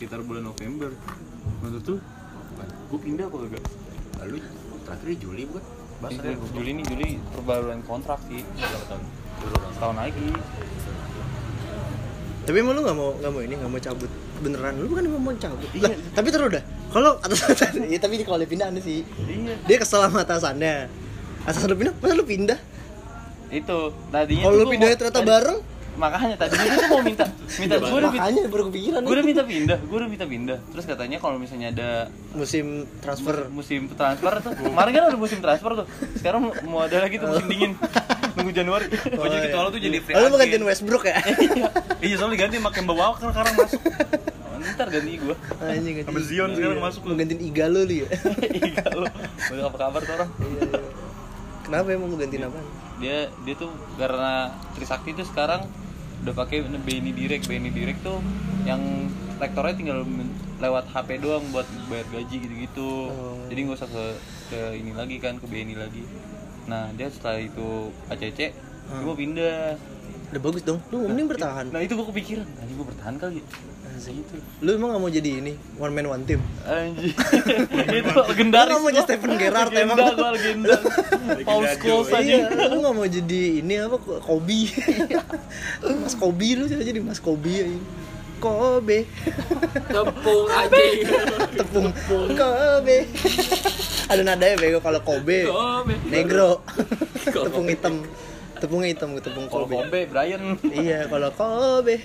[0.00, 0.88] sekitar bulan November.
[1.60, 2.00] Menurut tuh
[2.90, 3.64] gue pindah apa enggak
[4.18, 4.36] lalu
[4.82, 5.64] terakhir Juli bukan?
[6.00, 8.40] Bahasa Juli ini Juli perbaruan kontrak sih.
[8.56, 9.02] Berapa tahun
[9.76, 10.28] tahun lagi.
[12.40, 14.10] Tapi emang lu gak mau nggak mau ini nggak mau cabut?
[14.40, 15.68] Beneran lu kan emang mau cabut.
[15.76, 16.62] Lah, tapi terus udah.
[16.90, 17.38] Kalau atas
[17.92, 19.04] ya, tapi kalau dia pindah aneh sih.
[19.22, 19.54] iya.
[19.68, 20.88] Dia kesel sama atasannya.
[21.44, 22.58] Atasan lu pindah, masa lu pindah?
[23.50, 23.78] itu
[24.14, 25.58] tadinya Kalau lu pindahnya ternyata tadi- bareng,
[26.00, 29.42] makanya tadinya gue tuh mau minta minta gue udah makanya baru kepikiran gue udah minta
[29.44, 30.58] pindah gue udah minta pindah.
[30.66, 31.90] Terus katanya kalau misalnya ada
[32.32, 32.66] musim
[32.98, 33.36] transfer.
[33.50, 34.52] musim transfer tuh.
[34.56, 35.86] Kemarin kan ada musim transfer tuh.
[36.16, 37.72] Sekarang mau- ada lagi tuh musim dingin.
[38.32, 38.86] Nunggu Januari.
[39.14, 41.20] Oh, jadi ketua lu tuh jadi free Oh, lu mau gantiin Westbrook ya?
[41.20, 41.68] iya
[42.06, 43.80] iya soalnya ganti makin bawa kan sekarang masuk
[44.70, 46.08] ntar ganti gue Anjing ganti.
[46.08, 48.08] Sama Zion sekarang masuk Mau gantiin Igalo lu ya?
[48.60, 49.06] iya lo
[49.50, 50.30] udah apa kabar tuh orang?
[51.60, 52.60] Kenapa emang mau gantiin apa?
[53.00, 55.64] dia dia tuh karena Trisakti tuh sekarang
[56.26, 57.44] udah pakai BNI Direct.
[57.48, 58.20] BNI Direct tuh
[58.68, 58.80] yang
[59.40, 60.04] lektornya tinggal
[60.60, 63.08] lewat HP doang buat bayar gaji gitu-gitu.
[63.08, 63.40] Oh.
[63.48, 64.04] jadi nggak usah ke
[64.52, 66.04] ke ini lagi kan ke BNI lagi.
[66.68, 69.80] Nah dia setelah itu ACC dia mau pindah.
[70.30, 70.78] Udah bagus dong.
[70.92, 71.72] Lu mending bertahan.
[71.72, 72.46] nah itu gua kepikiran.
[72.60, 73.40] Anjing gua bertahan kali
[74.08, 74.34] gitu.
[74.64, 76.40] Lu emang gak mau jadi ini one man one team?
[76.64, 77.12] anjing.
[78.00, 79.04] Itu legendaris Lu mau jadi.
[79.04, 79.96] Stephen Gerrard emang?
[79.98, 80.76] legenda gua legenda.
[81.44, 82.22] Paul Scholes aja.
[82.22, 84.60] Iya, lu gak mau jadi ini apa Kobe?
[86.02, 87.66] Mas Kobe lu jadi jadi Mas Kobe ya
[88.40, 89.04] Kobe.
[89.92, 90.80] Tepung aja.
[91.60, 91.92] Tepung.
[92.32, 92.98] Kobe.
[94.08, 95.44] Ada nadanya bego kalau Kobe.
[95.44, 95.94] Kobe.
[96.08, 96.64] negro.
[97.28, 98.00] Tepung hitam
[98.60, 99.74] tepungnya hitam tepung kalau Kobe.
[99.88, 100.60] Kobe Brian.
[100.60, 101.96] Iya kalau Kobe.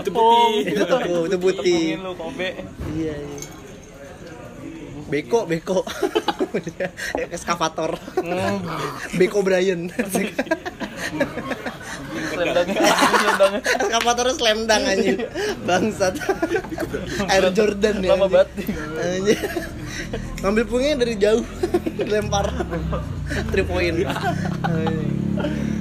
[0.00, 2.48] Tepung itu tepung itu putih tepungin lu Kobe.
[2.94, 3.40] Iya iya.
[5.06, 5.86] Beko, Beko.
[7.34, 7.94] Eskavator.
[9.14, 9.86] Beko Brian.
[12.34, 12.80] Selendangnya
[13.22, 13.60] selendangnya.
[13.62, 15.18] Eskavatornya slam dunk anjing.
[15.62, 16.14] Bangsat.
[17.30, 18.48] Air Jordan ya lama banget.
[18.98, 19.40] Anjing.
[20.42, 21.46] Ngambil pungnya dari jauh.
[22.02, 22.50] Lempar.
[22.50, 23.96] 3 point.
[24.66, 25.14] Anjing.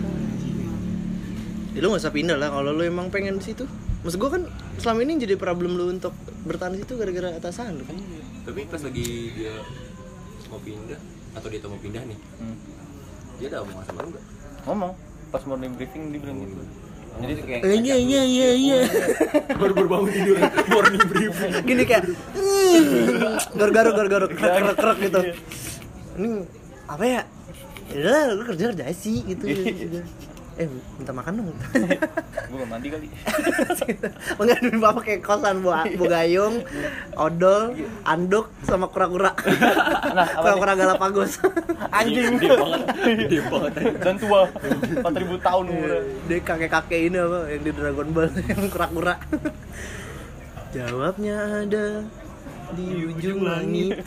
[1.75, 3.67] Ya, lu gak usah pindah lah kalau lu emang pengen di situ.
[4.01, 4.43] Maksud gua kan
[4.77, 7.97] selama ini jadi problem lu untuk bertahan di situ gara-gara atasan lu kan.
[8.45, 9.57] tapi pas lagi dia
[10.47, 11.01] mau pindah
[11.33, 12.53] atau dia tuh mau pindah nih Hmm.
[13.35, 14.25] dia ada omongan sama lu nggak
[14.63, 14.91] ngomong
[15.27, 16.61] pas morning briefing dia bilang gitu
[17.17, 18.79] jadi kayak Eh, Iya iya iya iya.
[19.51, 20.37] baru baru bangun tidur
[20.71, 22.83] morning briefing Gini kayak "Hmm,
[23.51, 25.19] garuk-garuk garuk-garuk krek krek krek gitu.
[26.15, 26.29] Ini
[26.85, 27.21] apa ya?
[27.89, 29.45] Ya lu kerja kerja sih gitu.
[30.55, 31.49] Eh minta makan dong.
[32.55, 33.07] gue gak mandi kali
[34.39, 36.63] Enggak dulu bapak kayak kosan bu, bu gayung,
[37.19, 37.75] odol,
[38.07, 39.35] anduk sama kura-kura.
[40.15, 40.27] nah?
[40.39, 41.43] Kura-kura Galapagos.
[41.91, 43.73] anjing gede banget gede banget
[44.03, 49.15] dan tua 4000 tahun umurnya Dia kakek-kakek ini apa yang di Dragon Ball yang kura-kura.
[50.71, 51.85] Jawabnya ada
[52.75, 53.99] di ujung langit.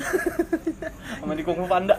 [1.21, 1.97] sama di kungfu panda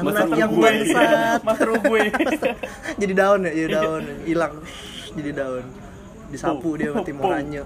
[0.00, 1.40] Anak yang bangsat.
[1.44, 2.00] master gue
[3.02, 4.54] jadi daun ya, jadi daun, hilang,
[5.14, 5.64] jadi daun.
[6.28, 7.64] Disapu dia sama Ranyo.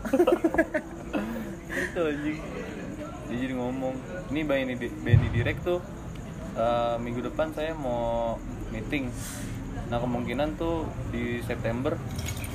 [1.72, 2.38] itu anjing.
[3.26, 3.94] Dia jadi ngomong
[4.30, 5.80] ini di- BNI direct tuh
[6.54, 8.38] eh, minggu depan saya mau
[8.70, 9.10] meeting.
[9.90, 11.98] Nah kemungkinan tuh di September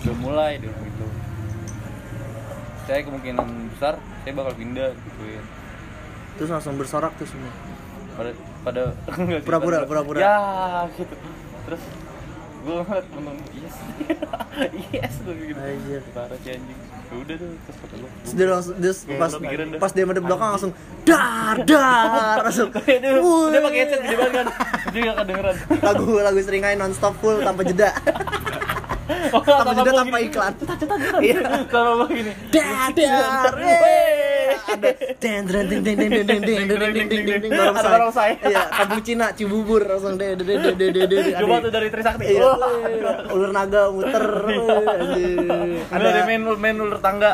[0.04, 1.08] udah mulai dia gitu.
[2.88, 5.44] Saya kemungkinan besar saya bakal pindah gitu ya
[6.38, 7.52] Terus langsung bersorak tuh semua.
[8.14, 8.32] pada
[8.64, 8.82] pada
[9.46, 10.18] Pura-pura, pura-pura.
[10.18, 10.38] ya
[10.92, 11.16] gitu.
[11.66, 11.82] Terus
[12.60, 13.76] gue ngeliat temen yes.
[14.92, 16.02] Yes gue gitu Anjir.
[16.12, 16.80] parah sih anjing.
[17.08, 19.32] Ya udah tuh terus kata gue Terus dia langsung dia pas
[19.80, 20.72] pas dia ada belakang langsung
[21.04, 22.38] dar dar.
[22.46, 23.48] Langsung Wuih.
[23.48, 24.48] dia pakai headset gede banget kan.
[24.88, 25.56] Jadi gak kedengeran.
[25.80, 27.90] Lagu lagu seringai nonstop full tanpa jeda.
[29.32, 30.54] Tanpa jeda tanpa iklan.
[31.22, 31.40] iya.
[31.66, 33.80] Sama begini dar dar eh.
[34.68, 34.90] Ada
[35.24, 38.32] den den den den den den den den den den den den den Ada barongsai.
[38.52, 41.72] iya kampung Cina Cibubur langsung de de de de de de de de coba tuh
[41.72, 42.52] dari Trisakti iya
[43.32, 47.32] ular naga muter eh, ada main main ular tangga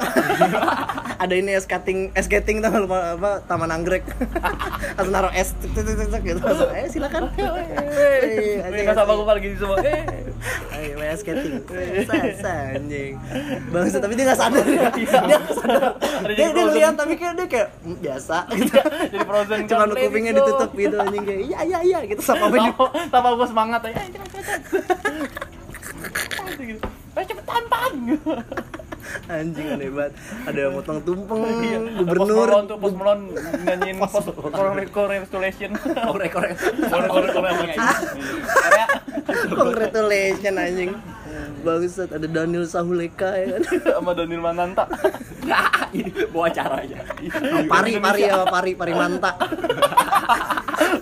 [1.19, 4.03] ada ini es skating es skating tau nggak lu, apa taman anggrek
[4.97, 6.41] langsung naruh es tuk, tuk, tuk, tuk, tuk, gitu
[6.73, 7.29] eh silakan
[8.83, 9.77] Nggak sama gue gini semua.
[9.79, 10.03] Eh.
[10.75, 11.63] Ayo main skating.
[12.75, 13.13] Anjing.
[13.71, 14.89] Bangsa tapi dia gak sadar ya.
[14.91, 15.83] Dia gak sadar.
[15.99, 18.75] Ada Dia dia lihat tapi kayak dia kayak "Hmm, biasa gitu.
[19.13, 22.85] Jadi frozen Cuma kan, kupingnya ditutup gitu anjing kayak iya iya iya gitu sama apa
[23.07, 23.81] Sama, gue semangat.
[27.13, 27.93] Eh, cepetan, Pan.
[29.31, 30.13] anjing aneh banget.
[30.43, 31.79] Ada yang motong tumpeng, Iya.
[31.99, 32.17] gubernur.
[32.17, 33.23] Post Malone tuh, Post Malone
[33.63, 34.27] nyanyiin post
[34.89, 35.71] congratulation.
[35.77, 37.77] korek korek Korek korek korek.
[37.77, 38.85] Area.
[39.49, 40.91] Congratulations anjing.
[41.63, 43.61] Bangsat ada Daniel Sahuleka ya kan.
[43.95, 44.83] sama Daniel Mananta.
[45.91, 46.97] ini bawa acara aja
[47.67, 49.31] Pari pari ya pari pari manta.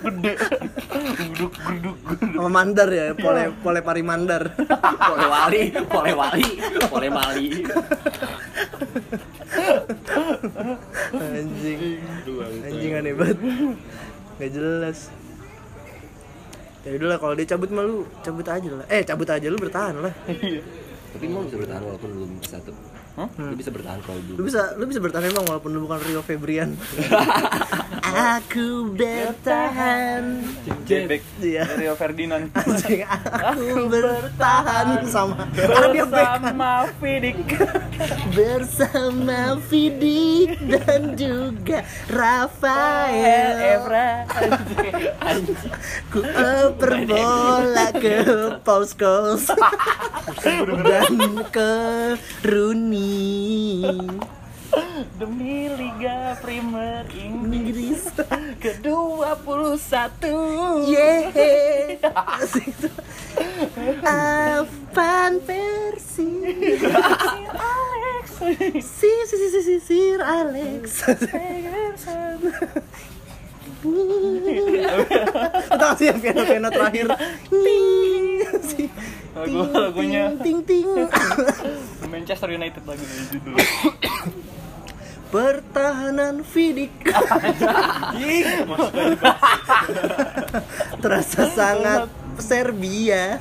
[0.02, 0.34] Gede.
[1.32, 2.30] Guduk guduk guduk.
[2.32, 4.52] Sama Mandar ya, pole pole pari Mandar.
[5.08, 6.48] pole wali pole wali
[6.92, 7.48] pole mali
[11.16, 11.80] anjing.
[12.68, 13.38] Anjing aneh banget.
[14.36, 14.98] Gak jelas.
[16.82, 18.86] Ya udah lah kalau dia cabut mah lu cabut aja lah.
[18.90, 20.12] Eh cabut aja lu bertahan lah.
[21.12, 22.72] tapi mau bisa bertahan walaupun belum satu
[23.12, 23.28] Hah?
[23.36, 26.24] lu bisa bertahan kalau Lu belum bisa lu bisa bertahan emang walaupun lu bukan Rio
[26.24, 26.72] Febrian.
[28.12, 30.44] Aku bertahan.
[30.84, 31.24] Jebek.
[31.40, 31.64] Iya.
[31.76, 32.44] Rio Ferdinand.
[32.52, 37.40] Anjing, aku bertahan sama Bersama Fidik.
[38.36, 43.80] bersama Vidik dan juga Rafael.
[43.80, 44.28] Evra.
[46.12, 48.16] Ku oper bola ke
[48.60, 49.48] Poskos
[50.84, 51.16] dan
[51.48, 51.72] ke
[52.44, 53.01] Rooney
[55.18, 58.08] Demi Liga Primer Inggris Inggris.
[58.62, 60.22] ke-21.
[60.88, 61.98] Yeay.
[62.52, 62.88] Situ.
[64.06, 66.30] Avan Persi.
[67.58, 68.26] Alex.
[68.80, 71.02] Si si si si si Sir Alex.
[75.72, 77.06] Tahu sih yang piano piano terakhir.
[78.62, 78.90] Si-
[79.32, 80.84] Lagu lagunya ting ting.
[82.12, 83.54] Manchester United lagi nih judul.
[85.32, 86.92] Pertahanan Vidik
[91.00, 93.40] terasa sangat Serbia.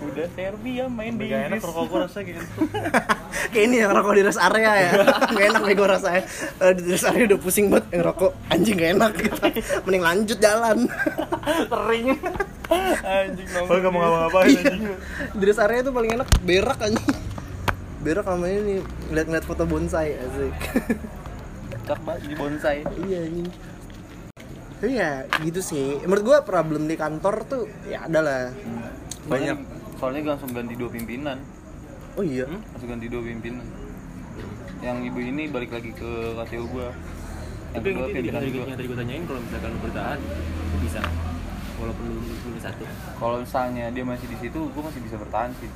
[0.00, 1.60] Udah Serbia main di Inggris.
[1.60, 2.42] rokok gue rasanya gitu
[3.52, 4.92] Kayak ini yang rokok di rest area ya.
[5.26, 6.22] Gak enak nih gue rasanya.
[6.60, 8.32] Eh, di rest area udah pusing banget yang rokok.
[8.46, 9.40] Anjing gak enak gitu.
[9.84, 10.78] Mending lanjut jalan.
[11.66, 12.06] Sering.
[13.02, 14.60] Anjing Kalau nggak mau ngapa-ngapain Iya.
[14.68, 14.82] anjing
[15.32, 17.08] Di rest area tuh paling enak berak anjing.
[18.00, 20.54] Berak sama ini ngeliat-ngeliat foto bonsai asik.
[21.84, 22.78] Cak banget di bonsai.
[23.04, 23.48] iya anjing.
[24.80, 26.00] Tapi ya gitu sih.
[26.08, 28.42] Menurut gua problem di kantor tuh ya ada lah.
[29.28, 29.60] Banyak.
[30.00, 31.36] Soalnya langsung ganti dua pimpinan.
[32.16, 32.48] Oh iya.
[32.48, 33.60] Langsung ganti dua pimpinan.
[34.80, 36.88] Yang ibu ini balik lagi ke KTU gua.
[37.76, 38.64] Yang tapi kedua yang, pimpinan tadi gua.
[38.64, 40.18] yang tadi gue tanyain kalau misalkan lu bertahan
[40.48, 41.00] lu bisa
[41.76, 42.84] walaupun lu belum satu
[43.20, 45.70] Kalau misalnya dia masih di situ, gua masih bisa bertahan sih.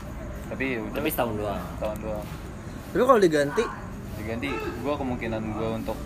[0.49, 2.27] Tapi ya udah tapi setahun doang tahun doang.
[2.97, 3.65] Tapi kalau diganti
[4.19, 4.49] Diganti
[4.83, 5.99] gua kemungkinan gua untuk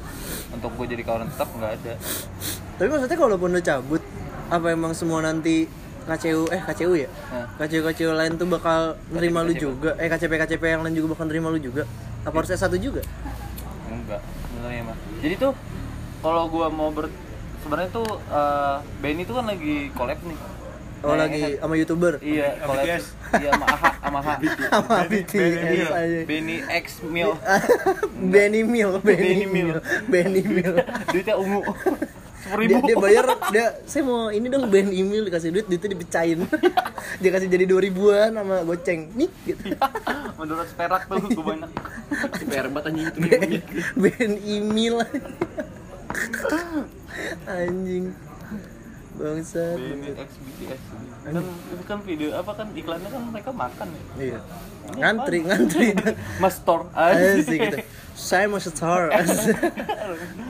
[0.55, 1.95] untuk gua jadi kawan tetap nggak ada.
[2.79, 4.03] Tapi maksudnya kalaupun lu cabut,
[4.49, 5.67] apa emang semua nanti
[6.09, 7.11] KCU eh KCU ya?
[7.29, 7.47] Nah.
[7.61, 9.61] KCU KCU lain tuh bakal nerima lu KCP.
[9.61, 9.91] juga.
[10.01, 11.85] Eh KCP KCP yang lain juga bakal nerima lu juga.
[12.25, 13.05] Apa harus S1 juga?
[13.93, 14.97] Enggak, sebenarnya mah.
[15.21, 15.53] Jadi tuh
[16.25, 17.13] kalau gua mau ber
[17.61, 20.39] sebenarnya tuh eh, Benny tuh kan lagi collab nih.
[20.99, 22.19] Oh Nah, lagi sama YouTuber.
[22.19, 22.59] Iya.
[22.59, 23.05] BTS.
[23.35, 24.35] Iya, sama AHA, sama AHA.
[24.73, 26.19] Sama Benny- BTS Benny aja.
[26.27, 27.31] Benny X Mil.
[28.33, 29.79] Benny Mil, Benny Mil.
[30.05, 30.75] Benny Mil.
[31.13, 31.63] Duitnya ungu.
[32.49, 36.49] Dia, dia bayar, dia saya mau ini dong Benny Mil dikasih duit, duitnya dipecahin.
[37.21, 39.13] dia kasih jadi 2000-an sama goceng.
[39.13, 39.77] Nih gitu.
[40.35, 41.71] Menurut perak tuh gue banyak.
[42.43, 43.51] PR banget anjing itu Ben,
[43.95, 44.97] ben email
[47.47, 48.05] anjing
[49.19, 50.83] bangsat Benny X BTS.
[51.27, 54.03] Kan itu kan video apa kan iklannya kan mereka makan ya.
[54.17, 54.41] iya.
[54.95, 55.89] Ngantri ngantri.
[56.43, 57.79] Mas Store asik gitu
[58.19, 59.15] saya mau setor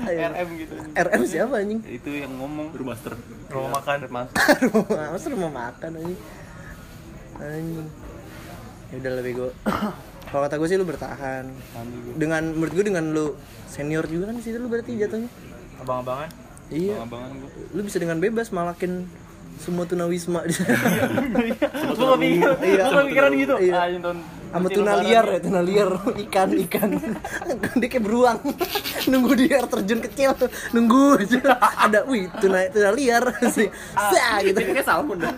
[0.09, 0.75] RM gitu.
[0.97, 1.85] RM siapa anjing?
[1.85, 2.73] Itu yang ngomong.
[2.73, 3.13] Baru master.
[3.53, 3.97] Rumah makan.
[4.09, 4.29] Mas.
[4.65, 6.21] rumah mas rumah makan anjing.
[7.37, 7.89] Anjing.
[8.89, 9.51] Ya udah lebih gue
[10.29, 11.45] kalau kata gue sih lu bertahan.
[12.17, 13.37] Dengan menurut gue dengan lu
[13.69, 15.29] senior juga kan di situ lu berarti jatuhnya.
[15.85, 16.97] Abang-abangan iya.
[17.01, 17.21] Gue.
[17.71, 19.05] lu bisa dengan bebas malakin
[19.59, 20.47] semua tunawisma.
[20.47, 20.71] Di sana
[21.89, 22.83] Gue gak pikir, Iya.
[22.85, 23.55] gue gak pikiran gitu.
[23.59, 23.75] Iya.
[23.75, 25.91] Ah, nonton sama tuna liar ya tuna liar
[26.25, 26.89] ikan ikan.
[27.75, 28.39] Dia kayak beruang.
[29.05, 30.33] Nunggu di air terjun kecil.
[30.71, 31.21] Nunggu.
[31.21, 31.39] Aja
[31.77, 34.57] ada wih tuna tuna liar sih sa gitu.
[34.57, 35.35] ini kayak salmon dah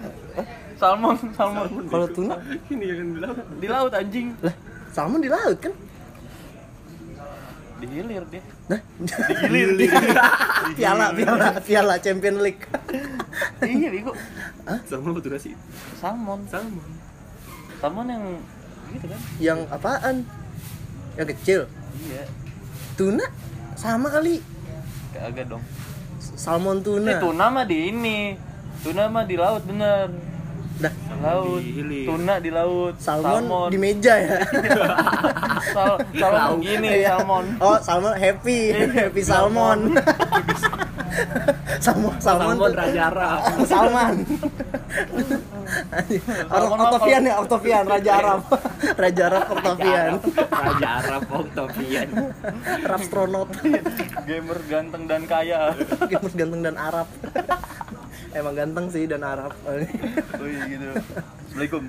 [0.76, 1.68] Salmon, salmon.
[1.88, 2.40] kalau tuna?
[2.68, 4.32] Ini yang bilang Di laut anjing.
[4.40, 4.54] lah
[4.90, 5.72] salmon di laut kan
[7.80, 8.80] dihilir dia Nah,
[10.78, 12.62] piala, piala, piala Champion League.
[13.64, 14.12] iya bego
[14.84, 15.54] Sama betul sih.
[15.96, 16.82] salmon Sama.
[17.78, 18.24] salmon yang
[18.90, 20.16] gitu kan Yang apaan?
[21.14, 21.60] Yang kecil.
[22.02, 22.24] iya
[22.94, 23.24] Tuna
[23.74, 24.44] sama kali.
[25.10, 25.64] kagak dong
[26.20, 27.16] Salmon tuna.
[27.18, 28.36] tuna mah di ini
[28.80, 30.08] tuna mah di laut bener
[31.20, 32.04] laut di hilir.
[32.04, 34.38] tuna di laut salmon, di meja ya.
[35.70, 37.08] Sal salmon gini Iya.
[37.14, 39.78] salmon Oh, salmon happy, happy salmon.
[41.78, 43.40] salmon, salmon, Salmon Raja Arab.
[43.64, 44.14] Salman.
[46.50, 48.40] Orang Salmon Octavian ya, Octavian, Raja Arab.
[48.96, 50.12] Raja Arab Octavian.
[50.50, 52.08] Raja Arab Octavian.
[52.82, 53.48] Rapstronaut.
[54.24, 55.74] gamer ganteng dan kaya
[56.06, 57.06] Gamers ganteng dan Arab.
[58.30, 59.50] Emang ganteng sih dan Arab.
[59.66, 60.86] oh iya gitu
[61.50, 61.82] assalamualaikum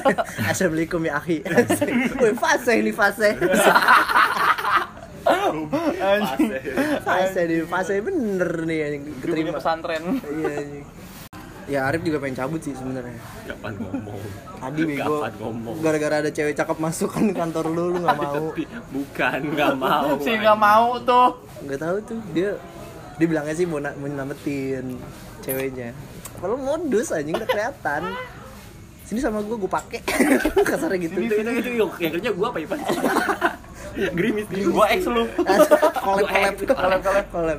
[0.50, 1.38] Assalamualaikum ya akhi.
[2.20, 3.30] Woi, fase ini fase.
[6.02, 6.50] anjing
[7.00, 9.54] Fase nih, fase bener nih yang keterima.
[9.54, 10.84] pesantren Iya anjing.
[11.64, 13.16] Ya Arif juga pengen cabut sih sebenarnya.
[13.48, 14.20] Kapan ngomong?
[14.60, 15.16] Tadi bego.
[15.24, 15.76] Kapan ngomong?
[15.80, 18.52] Gara-gara ada cewek cakep masuk kan kantor lu, lu nggak mau.
[18.92, 20.12] Bukan nggak mau.
[20.20, 22.50] sih nggak mau tuh Nggak tahu tuh dia
[23.14, 24.98] dia bilangnya sih mau mau nyelamatin
[25.44, 25.92] ceweknya.
[26.40, 28.02] Kalau modus anjing udah kelihatan.
[29.04, 30.00] Sini sama gua gua pakai.
[30.68, 31.20] Kasarnya gitu.
[31.20, 32.66] Itu itu itu yuk, yang kerja gua apa ya?
[33.94, 34.74] Gerimis gerimis.
[34.74, 35.22] gua ex lu
[36.02, 37.58] kolab kolab kolab kolab kolab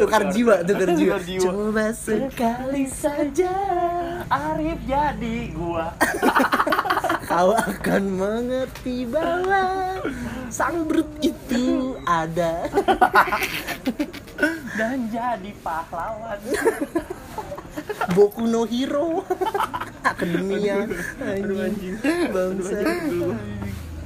[0.00, 3.52] tukar jiwa tukar jiwa coba sekali saja
[4.32, 5.92] Arif jadi gua
[7.28, 10.00] kau akan mengerti bahwa
[10.48, 12.64] sang brut itu ada
[14.78, 16.38] dan jadi pahlawan.
[18.14, 19.26] Boku no Hero.
[20.14, 20.86] Akademia.
[21.18, 21.98] Anjing.
[22.30, 22.78] bangsa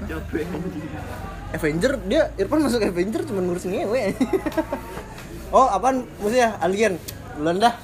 [0.09, 0.89] Capek anjing.
[1.53, 4.03] Avenger dia Irfan masuk Avenger cuma ngurusin ngewe.
[5.53, 6.09] Oh apaan?
[6.17, 6.97] Musuhnya alien
[7.43, 7.75] duluan dah.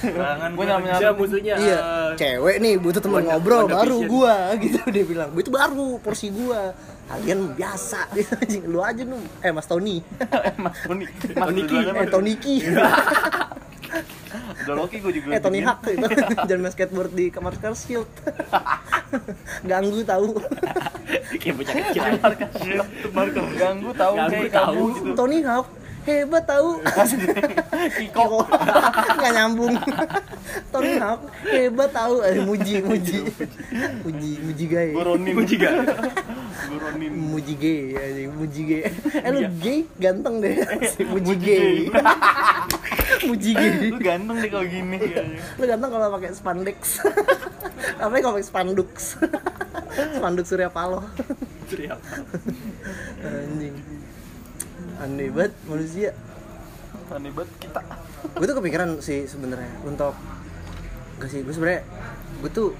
[0.00, 1.54] Jangan gua nyampe musuhnya.
[1.60, 1.78] iya
[2.16, 4.08] cewek nih butuh teman ngobrol baru Vision.
[4.08, 4.78] gua gitu.
[4.88, 6.72] Dia bilang itu baru porsi gua.
[7.04, 8.08] Kalian biasa.
[8.16, 10.00] Gitu anjing lu aja nu eh Mas Tony.
[10.56, 11.04] Mas Tony.
[11.36, 11.76] Mas Tony Ki.
[11.76, 12.08] duluan eh apa?
[12.08, 12.54] Tony Ki.
[14.64, 16.06] Udah Loki gua juga eh Tony Hawk itu.
[16.48, 18.08] Jangan main skateboard di kamar Shield
[19.68, 20.40] ganggu tahu.
[21.36, 21.74] Kayak bocah
[22.40, 22.80] kecil.
[23.60, 24.72] Ganggu tahu Ganggu kayak tahu.
[24.72, 25.10] kamu gitu.
[25.12, 25.68] Tony Hawk
[26.02, 26.82] hebat tahu
[27.98, 28.42] Kiko
[29.18, 29.74] nggak nyambung.
[30.70, 33.18] Tony Hawk hebat tahu eh, muji muji.
[34.02, 35.68] Muji muji gay gua Ronin Gua juga.
[36.68, 38.80] gua Ronin muji gay anjing, muji gay
[39.22, 39.78] eh lu gay?
[39.98, 40.54] Ganteng deh.
[40.90, 41.70] Si muji Muji gay
[43.28, 44.98] muji gay lu ganteng deh kalau gini
[45.58, 46.78] lu ganteng kalau pakai spandex.
[47.98, 48.46] Apa kalau pakai?
[48.46, 49.16] Spandux
[49.92, 51.04] spanduk Surya Paloh.
[51.68, 51.94] Surya.
[53.22, 53.91] anjing
[55.02, 56.10] aneh banget manusia.
[57.10, 57.82] Aneh banget kita.
[58.38, 60.14] Gue tuh kepikiran sih sebenarnya untuk
[61.18, 61.82] gak sih gue sebenarnya
[62.42, 62.70] gue tuh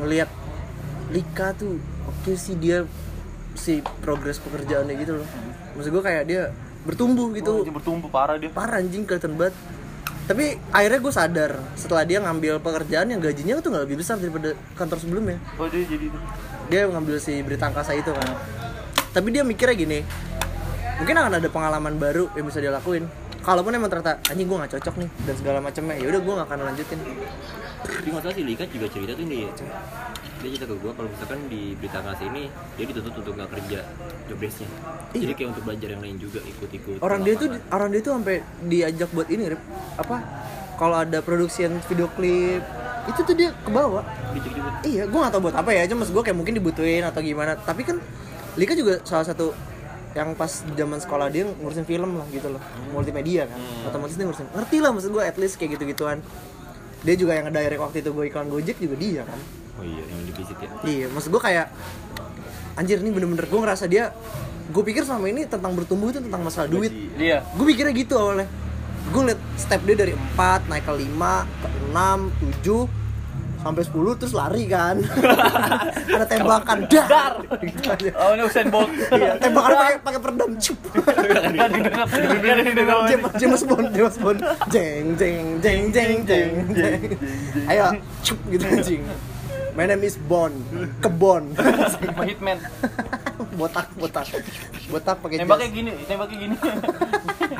[0.00, 0.28] ngelihat
[1.10, 2.86] Lika tuh oke sih dia
[3.58, 5.28] si progres pekerjaannya gitu loh.
[5.76, 6.42] Maksud gue kayak dia
[6.86, 7.66] bertumbuh gitu.
[7.66, 8.48] Gitu bertumbuh parah dia.
[8.48, 9.52] Parah anjing kelihatan banget.
[10.30, 14.54] Tapi akhirnya gue sadar setelah dia ngambil pekerjaan yang gajinya tuh nggak lebih besar daripada
[14.78, 15.36] kantor sebelumnya.
[15.58, 16.06] Oh dia jadi
[16.70, 18.28] dia ngambil si berita angkasa itu kan
[19.10, 19.98] tapi dia mikirnya gini
[21.00, 23.08] mungkin akan ada pengalaman baru yang bisa dia lakuin
[23.40, 26.48] kalaupun emang ternyata anjing gue nggak cocok nih dan segala macamnya ya udah gue nggak
[26.48, 27.00] akan lanjutin
[27.80, 29.48] Tapi nggak salah sih Lika juga cerita tuh nih.
[30.40, 32.44] Dia cerita ke gua kalau misalkan di berita kasih ini
[32.76, 33.80] dia dituntut untuk nggak kerja
[34.28, 34.68] job desk-nya.
[35.16, 35.32] Jadi Iya.
[35.32, 36.96] kayak untuk belajar yang lain juga ikut-ikut.
[37.00, 38.36] orang dia tuh orang dia tuh sampai
[38.68, 39.62] diajak buat ini Rip.
[39.96, 40.16] apa
[40.76, 42.62] kalau ada production video klip
[43.08, 44.04] itu tuh dia ke bawah
[44.36, 44.70] Dicek juga.
[44.84, 47.84] iya gue gak tau buat apa ya cuma gue kayak mungkin dibutuhin atau gimana tapi
[47.84, 47.96] kan
[48.58, 49.54] Lika juga salah satu
[50.10, 52.62] yang pas zaman sekolah dia ngurusin film lah gitu loh.
[52.90, 53.58] Multimedia kan.
[53.86, 54.48] Otomatis dia ngurusin.
[54.50, 56.18] Ngerti lah maksud gue at least kayak gitu gituan
[57.00, 59.40] dia juga yang ngedirect waktu itu gue iklan Gojek juga dia kan.
[59.80, 60.68] Oh iya yang di visit ya.
[60.84, 61.72] iya maksud gue kayak
[62.76, 64.12] anjir ini bener-bener gue ngerasa dia
[64.70, 66.92] gue pikir selama ini tentang bertumbuh itu tentang masalah duit.
[67.16, 67.46] Iya.
[67.56, 68.46] Gue mikirnya gitu awalnya.
[69.10, 71.08] Gue liat step dia dari 4 naik ke 5
[71.64, 72.99] ke 6 7
[73.60, 74.96] sampai 10 terus lari kan.
[76.16, 76.78] Ada tembakan.
[76.88, 77.32] Dar!
[78.16, 78.90] Oh ini Usain Bolt.
[79.12, 80.78] Iya tembakan pakai pakai peredam cup.
[83.40, 84.38] James Bond James Bond.
[84.72, 87.00] Jeng jeng jeng jeng jeng jeng
[87.68, 87.84] ayo
[88.24, 89.02] cup gitu anjing.
[89.78, 90.56] My name is Bond.
[90.98, 91.54] Kebon.
[92.26, 92.58] Hitman.
[93.60, 94.26] Botak botak.
[94.88, 95.76] Botak pakai nembaknya jas.
[95.76, 96.56] gini nembaknya gini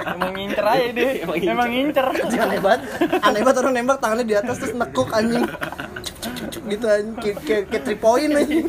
[0.04, 1.10] emang ngincer aja dia.
[1.24, 1.54] Emang ngincer.
[1.54, 2.06] emang ngincer.
[2.40, 2.80] Aneh banget.
[3.20, 3.56] Aneh banget.
[3.60, 5.44] Orang nembak tangannya di atas terus nekuk anjing.
[5.46, 7.14] Cuk, cuk, cuk, cuk, gitu anjing.
[7.18, 8.66] Kayak kayak kayak three point anjing.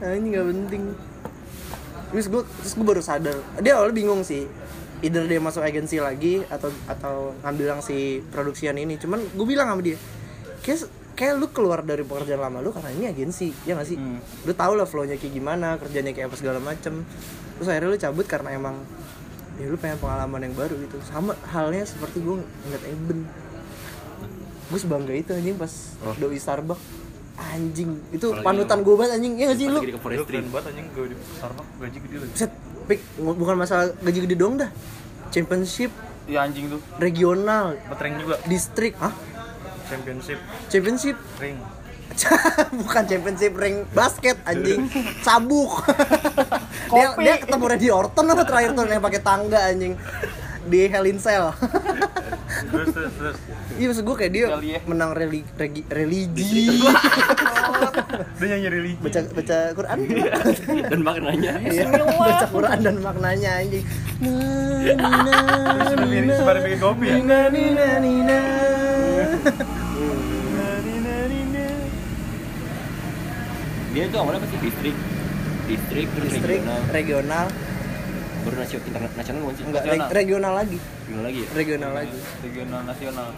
[0.00, 0.82] Anjing nggak penting.
[2.10, 3.36] Terus gue terus gue baru sadar.
[3.62, 4.48] Dia awalnya bingung sih.
[5.00, 9.00] Either dia masuk agensi lagi atau atau ngambil yang si produksian ini.
[9.00, 9.96] Cuman gue bilang sama dia
[10.60, 13.96] kayak kayak lu keluar dari pekerjaan lama lu karena ini agensi ya gak sih?
[14.00, 14.24] Hmm.
[14.48, 17.04] lu tau lah flownya kayak gimana kerjanya kayak apa segala macem.
[17.60, 18.76] Terus akhirnya lu cabut karena emang
[19.60, 20.96] ya lu pengen pengalaman yang baru gitu.
[21.04, 23.28] Sama halnya seperti gue ngeliat Eben.
[24.66, 26.16] Gue sebangga itu anjing pas Oh.
[26.16, 26.80] doi Starbucks.
[27.40, 29.32] Anjing itu Apalagi panutan gue banget anjing.
[29.36, 29.80] Ya gak sih lu?
[29.80, 32.32] Lu keren banget anjing gue di Starbucks gaji gede lagi.
[32.34, 32.52] set
[32.84, 34.70] pik bukan masalah gaji gede dong dah.
[35.28, 35.92] Championship.
[36.24, 37.76] Ya anjing tuh regional.
[37.88, 38.36] Betreng juga.
[38.44, 39.12] distrik hah?
[39.88, 40.38] Championship.
[40.68, 41.16] Championship?
[41.36, 41.58] Ring.
[42.82, 44.86] bukan championship ring basket anjing.
[45.26, 45.80] Sabuk
[46.90, 49.94] dia dia ketemu Randy Orton apa terakhir tuh yang pakai tangga anjing?
[50.60, 51.50] Di Hell in Cell.
[52.50, 53.36] Terus terus terus.
[53.78, 54.80] iya maksud gue kayak dia Kali ya.
[54.84, 56.82] menang reli, regi- religi.
[58.42, 59.00] Dia nyanyi religi.
[59.00, 59.98] baca baca Quran?
[60.92, 61.52] Dan maknanya.
[61.62, 63.84] Iya, baca Quran dan maknanya anjing.
[64.20, 67.14] Terus sembari sembari bikin kopi ya.
[67.22, 68.40] Nina, nina, nina.
[73.90, 74.94] dia itu awalnya pasti distrik
[75.70, 76.80] distrik terus distrik regional.
[76.90, 77.46] Regional.
[78.40, 79.64] Baru nasional internasional bukan sih?
[79.68, 80.08] Enggak Nasional.
[80.10, 80.78] regional lagi.
[80.80, 81.48] Regional lagi ya?
[81.52, 82.18] Regional lagi.
[82.40, 83.28] Regional nasional.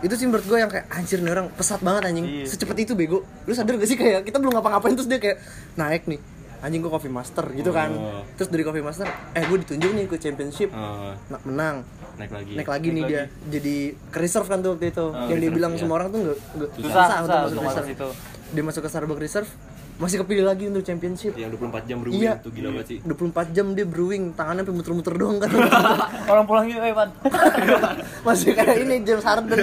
[0.00, 2.26] Itu sih menurut gue yang kayak anjir nih orang pesat banget anjing.
[2.28, 2.46] Iya.
[2.46, 3.24] secepat itu bego.
[3.48, 5.40] Lu sadar gak sih kayak kita belum ngapa-ngapain terus dia kayak
[5.76, 6.20] naik nih.
[6.60, 7.88] Anjing gue coffee master gitu kan.
[7.96, 8.20] Oh.
[8.36, 10.68] terus dari coffee master eh gue ditunjuk nih ke championship.
[10.76, 11.88] Nah, menang.
[12.20, 12.52] Naik lagi.
[12.52, 13.12] Naik lagi Naik nih lagi.
[13.16, 13.76] dia jadi
[14.12, 15.06] ke reserve kan tuh waktu itu.
[15.32, 15.80] Yang dia bilang iya.
[15.80, 17.88] semua orang tuh nggak nggak susah susah susah untuk masuk reserve.
[17.88, 18.08] situ.
[18.50, 19.50] Dia masuk ke Starbucks reserve
[20.00, 21.36] masih kepilih lagi untuk championship.
[21.36, 22.32] Yang 24 jam brewing Iya.
[22.40, 22.98] itu gila banget sih.
[23.04, 25.50] 24 jam dia brewing tangannya sampai muter-muter doang kan.
[26.32, 27.10] Orang pulang yuk eh Pan
[28.26, 29.60] masih kayak ini James Harden.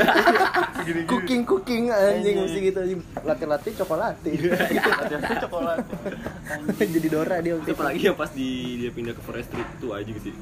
[1.06, 2.78] Cooking cooking anjing masih gitu.
[2.80, 5.78] Anjing latih latih coklat ada coklat
[6.78, 7.76] jadi Dora dia waktu itu.
[7.76, 10.22] apalagi yang pas di dia pindah ke forestry itu aja gitu?
[10.24, 10.36] Sih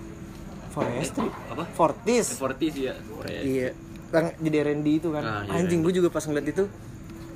[0.70, 1.64] Forestry apa?
[1.72, 2.36] Fortis.
[2.36, 3.44] Forty sih ya Forest.
[3.44, 3.70] iya.
[4.12, 5.24] Yang jadi Randy itu kan.
[5.24, 6.64] Ah, iya, anjing gue juga pas ngeliat itu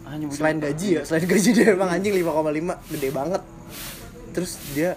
[0.09, 3.41] anjing selain gaji ya selain gaji dia emang anjing 5,5 gede banget.
[4.33, 4.89] Terus dia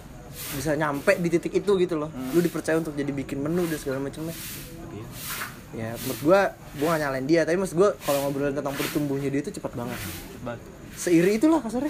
[0.53, 2.09] bisa nyampe di titik itu gitu loh.
[2.33, 4.33] Lu dipercaya untuk jadi bikin menu dan segala macamnya.
[4.33, 4.99] Tapi
[5.73, 6.39] ya, menurut gua
[6.77, 9.99] gua gak nyalain dia tapi maksud gua kalau ngobrolin tentang pertumbuhnya dia itu cepat banget.
[10.93, 11.89] Seiri itulah kasarnya.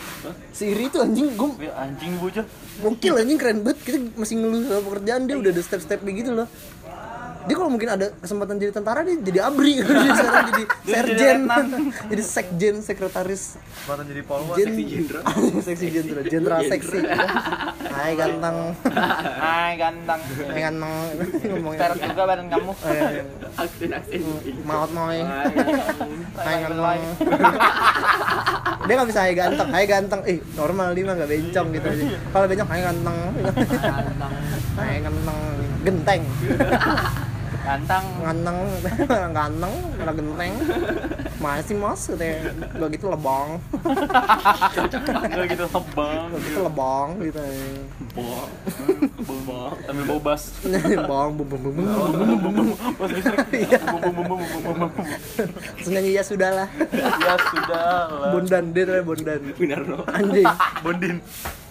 [0.56, 2.48] Seiri itu anjing gua Wih, anjing bocah.
[2.80, 3.80] Mungkin anjing keren banget.
[3.84, 6.48] Kita masih ngeluh sama pekerjaan dia udah ada step-step gitu loh
[7.44, 9.76] dia kalau mungkin ada kesempatan jadi tentara dia jadi abri.
[9.84, 11.40] Dia sekarang jadi serjen
[12.12, 13.60] jadi sekjen sekretaris.
[13.60, 14.56] Kesempatan jadi polwan.
[14.56, 15.24] Jen seksi jenderal.
[15.60, 17.00] seksi jenderal jenderal seksi.
[17.92, 18.58] Hai ganteng.
[19.40, 20.22] Hai ganteng.
[20.24, 21.00] Hai ganteng.
[21.52, 22.72] Ngomongin Seret juga badan kamu.
[22.88, 23.24] Eh,
[23.60, 24.22] aksen aksen
[24.64, 25.52] maut moy hai
[26.48, 27.02] hai ganteng.
[28.88, 29.68] dia nggak bisa hai ganteng.
[29.68, 30.22] Hai ganteng.
[30.32, 31.88] Eh normal dia mah nggak bencong gitu.
[31.92, 33.18] Aja kalau bencong hai ganteng.
[34.80, 35.40] Hai ganteng.
[35.84, 36.24] Genteng
[37.64, 38.06] ganteng.
[38.22, 38.58] Ganteng.
[39.38, 40.54] Ganteng mana genteng.
[41.40, 42.08] Masih mas?
[42.14, 42.40] Deh
[42.78, 47.40] gak gitu lebang gak gitu lebang gak gitu lebang gitu.
[49.24, 50.44] Bong bong sambil bau bas.
[50.64, 51.36] Bong iya.
[51.40, 52.68] bum bum bum bum bum bum bum
[53.00, 56.68] pas bum bum bum bum bum bum ya sudah lah.
[56.92, 57.86] Bong sudah
[58.32, 59.34] bong bong bong bong
[59.88, 60.48] bong anjing.
[60.84, 61.18] Bondin.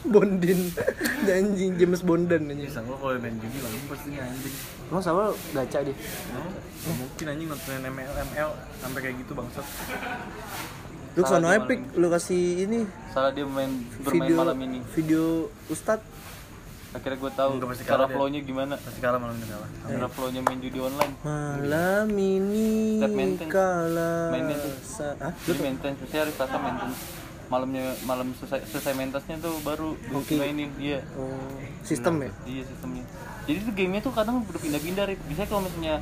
[0.07, 0.61] Bondin.
[1.39, 2.67] Anjing James Bondan anjing.
[2.67, 4.55] Bisa gua kalau main judi lah pasti anjing.
[4.91, 5.23] Emang sama
[5.55, 5.95] gacha dia.
[5.95, 8.51] Nggak mungkin anjing nontonin ML ML
[8.83, 9.67] sampai kayak gitu bangsat.
[11.15, 12.81] Lu sono epic lu kasih ini.
[13.15, 13.71] Salah dia main
[14.03, 14.79] bermain video malam ini.
[14.99, 15.25] video
[15.71, 16.03] Ustad.
[16.93, 18.75] Akhirnya gue tahu Enggak, pasti cara kalah flownya gimana.
[18.77, 19.69] Pasti kalah malam ini kalah.
[19.89, 21.15] cara flownya main judi online.
[21.25, 23.53] Malam ini Step maintenance.
[23.55, 25.01] kala Maintenance.
[25.01, 25.33] Hah?
[25.49, 27.01] Jadi maintenance, saya hari Selasa maintenance
[27.53, 30.35] malamnya malam selesai selesai maintenance-nya tuh baru Oke.
[30.35, 31.29] mainin iya Oh,
[31.83, 32.31] sistem ya?
[32.49, 33.05] iya sistemnya
[33.43, 35.21] jadi tuh gamenya tuh kadang berpindah-pindah Rip.
[35.27, 35.95] misalnya kalau misalnya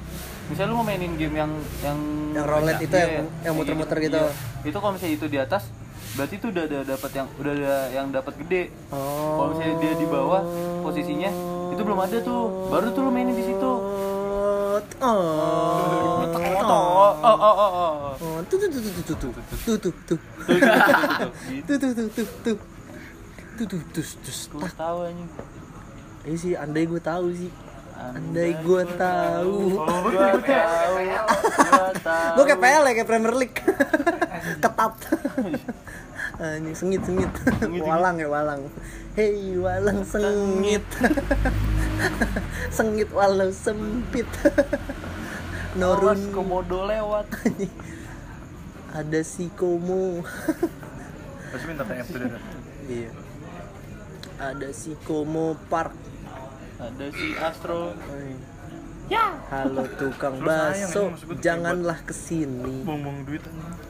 [0.47, 1.99] misalnya lu mau mainin game yang yang
[2.31, 4.21] Yang roulette itu Iya, yang- yang muter-muter gitu.
[4.23, 4.31] iya.
[4.63, 5.63] itu kalau misalnya itu di atas
[6.11, 9.35] berarti itu udah ada dapat yang udah ada yang dapat gede Oh.
[9.35, 10.43] kalau misalnya dia di bawah
[10.81, 11.31] posisinya
[11.71, 13.73] itu belum ada tuh baru tuh lu mainin di situ
[14.51, 14.83] Oh.
[15.01, 16.27] oh
[17.21, 20.19] oh oh oh oh Oh, tuh tuh tuh tuh tuh tuh tuh tuh tuh tuh
[21.51, 22.57] gitu tuh tuh tuh tuh tuh
[23.61, 25.31] tuh tuh tuh tuh gue tahu anjing
[26.27, 27.51] ini sih andai gue tahu sih
[27.97, 30.95] andai gue tahu gue tahu
[32.37, 33.57] gue kayak PL ya kayak Premier League
[34.65, 34.95] ketat
[36.41, 37.31] anjing sengit sengit
[37.85, 38.67] walang ya walang
[39.19, 40.87] hei walang sengit.
[42.77, 44.29] Sengit walau sempit.
[44.51, 47.27] Awas norun komodo lewat.
[48.99, 50.27] Ada si komo.
[51.51, 52.39] Pasti minta TF dia.
[52.91, 53.11] iya.
[54.39, 55.95] Ada si komo park.
[56.79, 57.95] Ada si Astro.
[59.51, 60.39] Halo tukang
[60.95, 61.11] tuh
[61.43, 62.87] janganlah ke sini.
[62.87, 63.90] Buang-buang duit anjing.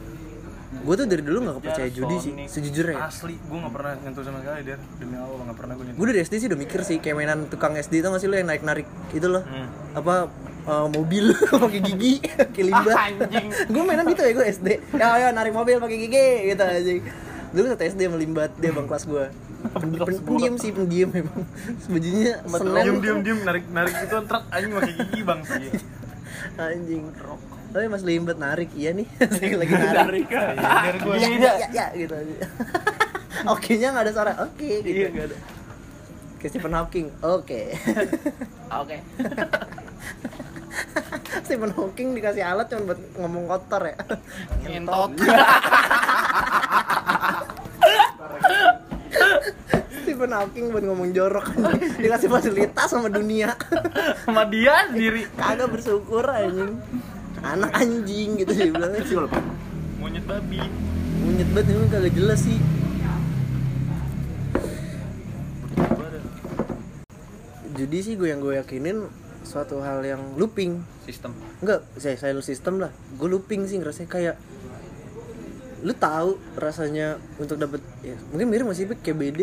[0.80, 2.96] Gue tuh dari dulu nggak kepercaya judi sih sejujurnya.
[2.96, 3.12] Ya.
[3.12, 5.98] Asli, gue gak pernah nyentuh sama sekali dia Demi Allah gak pernah gue nyentuh.
[6.00, 8.36] Gue dari SD sih udah mikir sih kayak mainan tukang SD tau gak sih lo
[8.40, 9.44] yang narik narik itu loh?
[9.44, 9.68] Hmm.
[9.92, 10.14] apa
[10.64, 11.24] eh, mobil
[11.64, 12.12] pakai gigi
[12.48, 12.96] pakai limbah.
[13.74, 16.92] Gue mainan gitu ya gue SD ya ayo narik mobil pakai gigi gitu aja
[17.50, 19.24] dulu satu SD melimbat dia bang kelas gue
[20.24, 21.42] pendiam sih pendiam memang
[21.90, 22.84] bajunya Diem senen.
[23.02, 25.70] Diem diem narik narik itu truk anjing pakai gigi bang sih.
[26.56, 27.02] anjing
[27.70, 29.06] tapi mas limbat narik iya nih.
[29.60, 30.26] Lagi narik.
[31.00, 32.46] Gue ya, ya, ya, ya, gitu aja
[33.48, 34.32] oke nya nggak ada suara.
[34.44, 35.06] Oke gitu.
[35.06, 35.36] Iya, nggak ada.
[36.40, 37.60] kayak Stephen Hawking oke.
[38.80, 38.96] Oke.
[41.42, 43.98] Stephen Hawking dikasih alat cuma buat ngomong kotor ya.
[44.62, 45.10] Ngentot.
[50.06, 51.50] Stephen Hawking buat ngomong jorok.
[51.98, 53.58] Dikasih fasilitas sama dunia.
[54.22, 55.26] Sama dia sendiri.
[55.34, 56.78] Kagak bersyukur anjing
[57.40, 59.16] anak anjing gitu sih bilang sih
[60.00, 60.58] monyet babi.
[61.20, 62.58] Monyet banget emang kagak jelas sih.
[67.76, 69.08] Jadi sih gue yang gue yakinin
[69.44, 70.80] suatu hal yang looping.
[71.04, 71.36] Sistem.
[71.60, 72.92] Enggak saya silent system lah.
[73.20, 74.36] Gue looping sih ngerasa kayak
[75.80, 79.40] lu tahu rasanya untuk dapat ya mungkin mirip masih kayak BD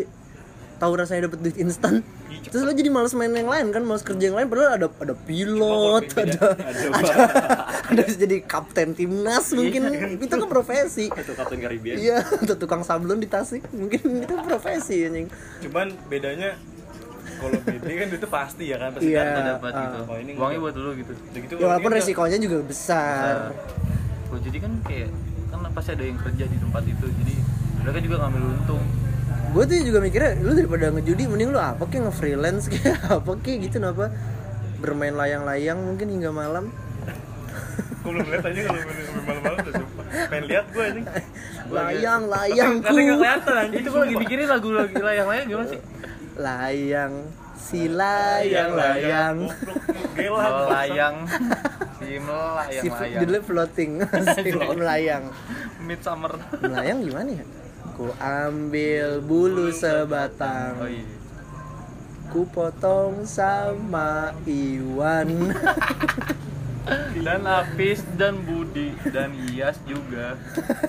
[0.77, 2.05] tahu rasanya dapat duit instan.
[2.45, 5.15] Terus lu jadi males main yang lain kan males kerja yang lain padahal ada ada
[5.17, 7.25] pilot ada ada ada
[7.89, 9.81] bisa jadi kapten timnas mungkin.
[10.17, 11.07] itu kan profesi.
[11.07, 11.95] Itu Kapten Caribbean.
[11.95, 13.63] iya atau tukang sablon di Tasik.
[13.71, 15.27] Mungkin itu profesi anjing.
[15.63, 16.57] Cuman bedanya
[17.37, 19.19] kalau BD kan itu pasti ya kan pasti Iya.
[19.19, 19.81] kan Kita dapat ah.
[19.83, 19.97] gitu.
[20.09, 21.13] Oh, ini uangnya buat dulu gitu.
[21.31, 23.53] Gitu ya walaupun resikonya juga besar.
[24.27, 25.09] Oh jadi kan kayak
[25.47, 27.05] kan pasti ada yang kerja di tempat itu.
[27.05, 27.35] Jadi
[27.79, 28.83] mereka juga ngambil untung.
[29.47, 33.57] Gue tuh juga mikirnya lu daripada ngejudi mending lu apa kayak nge-freelance kayak apa kayak
[33.69, 34.11] gitu kenapa?
[34.77, 36.69] Bermain layang-layang mungkin hingga malam
[38.07, 38.81] Gue belum lihat aja kalau
[39.27, 40.05] malam-malam udah sumpah.
[40.31, 41.05] Pengen lihat gue anjing.
[41.67, 43.81] layang layangku Karena nggak kelihatan anjing.
[43.83, 45.79] itu gue lagi mikirin lagu lagi layang layang gimana sih?
[46.37, 47.13] Layang
[47.57, 49.37] si layang layang
[50.15, 50.39] Gila.
[50.39, 51.15] melayang
[51.99, 53.19] si melayang si layang.
[53.19, 53.91] judulnya floating.
[54.39, 55.23] Si melayang
[55.83, 56.31] midsummer.
[56.63, 57.45] Melayang gimana ya?
[57.91, 60.79] Ku ambil bulu sebatang.
[60.79, 61.03] oh iya
[62.27, 65.31] ku potong sama Iwan
[67.21, 70.39] dan Apis dan Budi dan Iyas juga.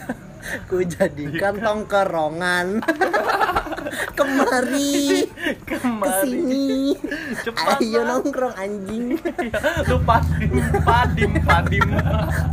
[0.70, 2.80] Ku jadikan tongkerongan
[4.14, 5.26] kemari.
[5.64, 6.02] Kemari.
[6.02, 6.68] Ke sini.
[7.44, 8.08] Cepat, ayo Bang.
[8.22, 9.04] nongkrong anjing.
[9.88, 10.52] Lu padim
[10.84, 11.86] padim padim.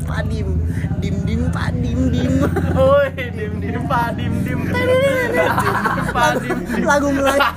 [0.05, 0.47] Padim.
[0.99, 2.33] Dim dim padim dim.
[2.73, 4.59] Oi dim dim padim dim.
[6.11, 6.83] Padim dim.
[6.85, 7.49] Lagu Melayu.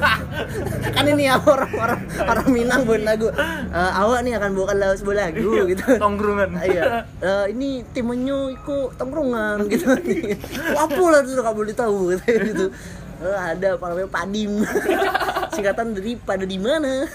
[0.92, 3.28] Kan ini ya orang orang orang Minang buat lagu
[3.68, 5.84] Eh, awak nih akan bawakan lagu sebuah lagu gitu.
[6.00, 7.04] tongkrungan iya.
[7.20, 9.92] Eh, ini timnya ikut tongkrongan gitu.
[10.88, 12.72] Apa lah tuh gak boleh tahu gitu
[13.18, 14.62] Eh, ada apa namanya padim.
[15.58, 17.02] Singkatan dari pada di mana?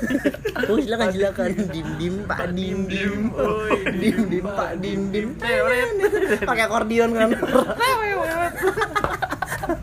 [0.64, 1.50] Oh silakan silakan.
[1.76, 3.32] Dim dim padim dim.
[3.40, 5.90] oi dim dim padim dim Teret.
[6.48, 7.30] pakai akordion kan?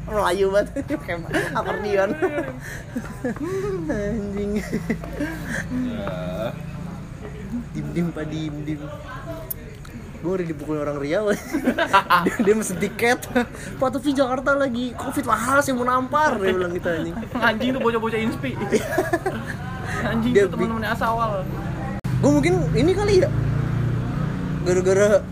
[0.09, 0.69] Melayu banget.
[0.89, 1.15] Pakai
[1.53, 2.11] akordion.
[3.93, 4.53] Anjing.
[7.77, 8.81] Dim dim padim dim
[10.21, 11.33] gue udah dipukul orang Riau.
[12.29, 13.25] Dia, dia mesen tiket.
[13.81, 14.93] Pak tapi Jakarta lagi.
[14.93, 17.17] Covid mahal sih mau nampar dia bilang gitu anjing.
[17.33, 18.53] Anjing tuh bocah-bocah inspi.
[20.11, 21.45] Anjing Dia tuh teman-temannya asawal
[22.21, 23.33] gue mungkin ini kali ya.
[24.69, 25.25] Gara-gara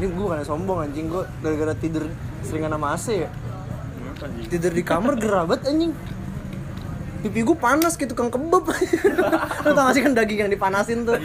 [0.00, 1.12] ini gue bukan sombong anjing.
[1.12, 2.08] Gue gara-gara tidur
[2.40, 3.30] seringan sama AC ya.
[4.48, 5.92] Tidur di kamar gerabat anjing.
[7.20, 8.64] Pipi gue panas kayak tukang kebab.
[9.68, 11.20] Lu tau gak sih kan daging yang dipanasin tuh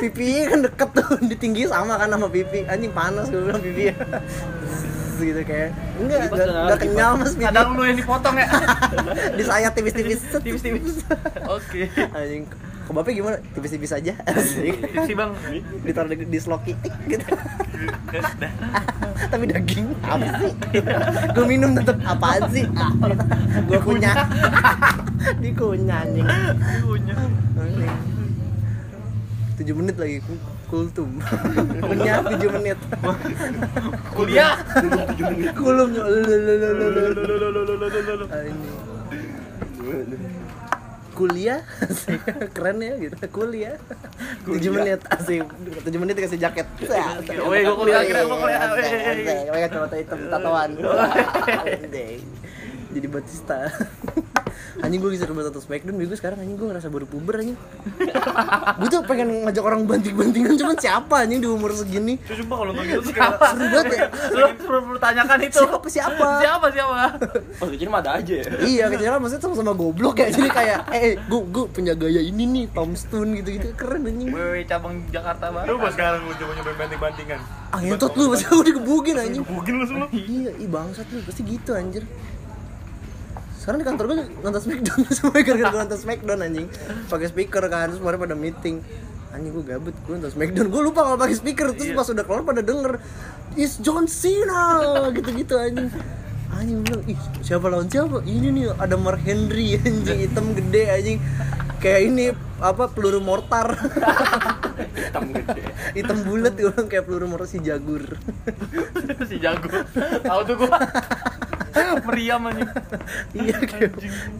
[0.00, 2.64] pipi kan deket tuh di tinggi sama kan sama pipi.
[2.68, 3.92] Anjing panas gue bilang pipi.
[3.92, 3.96] Ya
[5.16, 5.70] gitu kayak.
[5.96, 7.48] Enggak enggak, kenyal mas pipi.
[7.48, 8.46] ada lu yang dipotong ya.
[9.38, 10.20] Di saya tipis-tipis.
[10.28, 11.08] Tipis-tipis.
[11.48, 11.88] Oke.
[12.12, 12.44] Anjing.
[12.86, 13.36] Kebabnya gimana?
[13.56, 14.12] Tipis-tipis aja.
[14.28, 15.32] Tipis bang.
[15.82, 16.76] Ditaruh di, di sloki.
[17.08, 17.24] Gitu.
[19.32, 20.52] Tapi daging apa sih?
[21.32, 22.68] Gue minum tetap apa sih?
[23.66, 24.28] Gue kunyah.
[25.40, 26.28] Dikunyah anjing.
[26.28, 27.18] Dikunyah
[29.56, 30.20] tujuh menit lagi
[30.68, 31.16] kultum.
[31.88, 32.76] Punya tujuh menit.
[34.16, 34.60] Kuliah?
[35.56, 35.96] Kulum.
[35.96, 36.12] 7 menit.
[38.28, 38.44] Ah,
[41.16, 41.64] kuliah?
[42.56, 43.16] Keren ya gitu.
[43.32, 43.80] Kuliah.
[44.44, 45.00] Tujuh menit.
[45.08, 45.48] Ah, Asik
[45.88, 46.68] tujuh menit dikasih jaket.
[47.40, 48.60] Oh gue kuliah kira gue kuliah.
[48.76, 50.76] Weh weh kacamata hitam tatoan
[52.92, 53.58] jadi Batista.
[54.76, 56.38] Anjing gue bisa nonton Smackdown bego sekarang.
[56.44, 57.56] Anjing gue ngerasa baru puber anjing.
[58.80, 62.20] Gue tuh pengen ngajak orang banting-bantingan cuman siapa anjing di umur segini?
[62.20, 64.06] Terus sumpah kalau nonton gitu kayak seru banget ya?
[64.36, 65.60] Lu perlu perlu tanyakan itu.
[65.64, 66.28] siapa siapa?
[66.44, 66.94] Siapa siapa?
[67.56, 68.44] Pas kecil mah ada aja ya.
[68.68, 72.64] iya kecil maksudnya sama-sama goblok ya jadi kayak eh gue gue punya gaya ini nih
[72.76, 73.72] Tom Stone gitu-gitu.
[73.80, 74.28] Keren anjing.
[74.28, 75.88] Wewe cabang Jakarta Lu Barat.
[75.88, 77.40] pas sekarang lu coba nyobain banting-bantingan?
[77.72, 79.42] Ah ngentot lu pasti gue digebukin anjing.
[79.44, 82.04] Bugin lu semua iya ih bangsat lu pasti gitu anjir
[83.66, 84.98] sekarang di kantor gue nonton Smackdown.
[85.18, 86.66] Semua gara-gara gue nonton Smackdown anjing.
[87.10, 88.78] Pakai speaker kan terus kemarin pada meeting.
[89.34, 90.66] Anjing gue gabut gue nonton Smackdown.
[90.70, 93.02] Gue lupa kalau pakai speaker terus pas udah keluar pada denger
[93.58, 95.90] is John Cena gitu-gitu anjing.
[96.54, 98.22] Anjing bilang ih siapa lawan siapa?
[98.22, 101.18] Ini nih ada Mark Henry anjing hitam gede anjing.
[101.82, 102.24] Kayak ini
[102.62, 103.74] apa peluru mortar.
[104.94, 105.74] Hitam gede.
[105.98, 108.14] hitam bulat gue bilang kayak peluru mortar si jagur.
[109.26, 109.74] Si jago.
[110.22, 110.78] Tahu tuh gua.
[112.06, 112.70] Meriam anjing.
[113.34, 113.92] iya kayak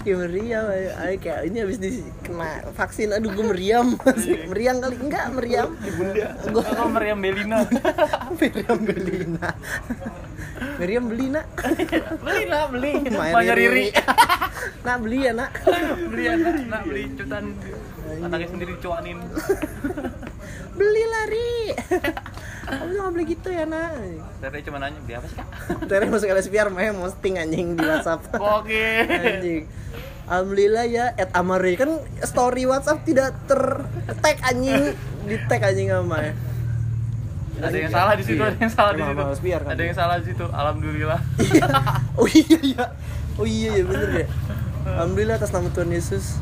[0.03, 3.13] kayak meriam ay, kayak ini habis di kena vaksin.
[3.17, 3.97] Aduh gue meriam.
[4.51, 4.97] Meriang kali?
[5.01, 5.69] Enggak meriam.
[5.77, 7.59] Gue Kalau meriam Belina.
[8.41, 9.51] meriam belina.
[10.77, 11.47] Meriam beli nak
[12.73, 12.93] beli.
[13.11, 13.87] Banyak Riri.
[14.85, 15.51] nak beli ya nak?
[16.11, 16.83] Beli anak, nak.
[16.87, 17.45] Beli cutan.
[18.23, 19.19] Anaknya sendiri cuanin.
[20.73, 21.53] Beli lari
[22.67, 23.95] kamu jangan beli gitu ya nak
[24.37, 25.47] Saya cuma nanya beli apa sih kak?
[25.89, 28.27] Tere masuk LSPR main posting anjing di WhatsApp
[28.59, 29.07] Oke.
[29.07, 29.65] anjing
[30.27, 33.87] Alhamdulillah ya at Amare kan story WhatsApp tidak ter
[34.19, 36.33] tag anjing di tag anjing sama ya.
[37.57, 39.41] Ada yang salah di situ, ada yang salah di Emang situ.
[39.41, 39.71] biar kan?
[39.73, 40.45] Ada yang salah di situ.
[40.45, 41.21] Alhamdulillah.
[42.21, 42.85] oh iya iya
[43.37, 44.27] oh iya iya bener ya
[44.87, 46.41] alhamdulillah atas nama Tuhan Yesus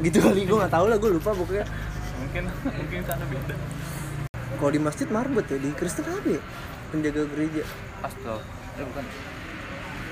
[0.00, 1.64] gitu kali gue nggak tahu lah gue lupa pokoknya
[2.30, 2.46] Mungkin
[2.78, 3.54] mungkin sana beda.
[4.52, 6.40] kalau di masjid marbot ya di Kristen apa ya
[6.90, 7.62] penjaga gereja
[8.00, 8.40] Astaga.
[8.76, 9.04] Eh bukan.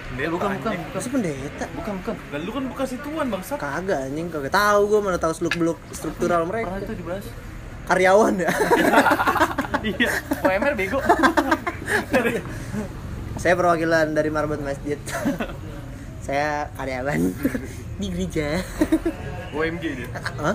[0.08, 0.96] Pendeta, bukan bukan bukan.
[0.96, 2.14] masih pendeta Bukan bukan.
[2.32, 5.78] Lah lu kan bekas ituan bangsa kagak anjing kagak tahu gue mana tahu seluk beluk
[5.92, 7.24] struktural Pernah mereka itu dibahas.
[7.84, 8.50] karyawan ya
[9.94, 10.10] iya.
[10.42, 10.98] OMR bego.
[13.38, 14.98] saya perwakilan dari marbot masjid
[16.18, 17.20] saya karyawan
[17.96, 18.60] di gereja
[19.50, 20.08] OMG dia.
[20.36, 20.54] Hah?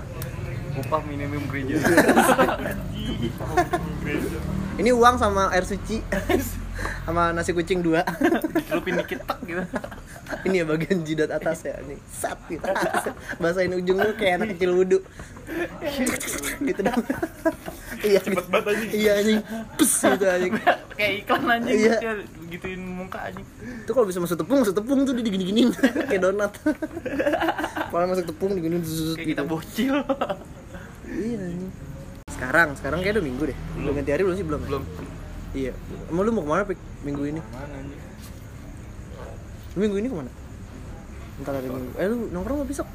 [0.73, 1.77] Upah minimum gereja.
[4.81, 6.01] ini uang sama air suci.
[7.05, 8.01] Sama nasi kucing dua.
[8.65, 9.61] Celupin dikit tak gitu.
[10.49, 12.65] ini ya bagian jidat atas ya nih sat gitu.
[13.37, 14.99] Basahin ujung lu kayak anak kecil wudhu
[16.63, 17.03] gitu dong.
[18.03, 18.19] Iya.
[18.19, 18.89] Cepet banget anjing.
[18.91, 19.39] Iya anjing.
[19.77, 20.53] Pus gitu anjing.
[20.97, 21.77] Kayak iklan anjing.
[21.77, 21.97] Iya.
[22.49, 23.45] gituin muka anjing.
[23.83, 25.69] itu kalau bisa masuk tepung masuk tepung tuh digini giniin
[26.09, 26.51] kayak donat.
[27.93, 29.51] Kalau masuk tepung digini Kayak kita gitu.
[29.51, 29.95] bocil.
[31.13, 31.71] Iya anjing
[32.33, 34.67] sekarang sekarang kayak udah minggu deh belum ganti hari belum sih belum ya?
[34.67, 34.83] Belum.
[35.53, 35.71] iya
[36.09, 38.01] emang lu mau ke mana pik minggu ini Mana anjing
[39.73, 40.31] lu minggu ini ke mana
[41.41, 42.87] ntar hari minggu eh lu nongkrong nggak besok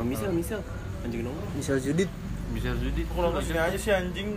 [0.00, 0.64] Oh, misal, misal.
[1.04, 1.44] Anjing nomor.
[1.52, 2.08] Michelle Judith
[2.56, 3.04] Bisa jadi.
[3.04, 4.28] Kalau nggak sini aja sih anjing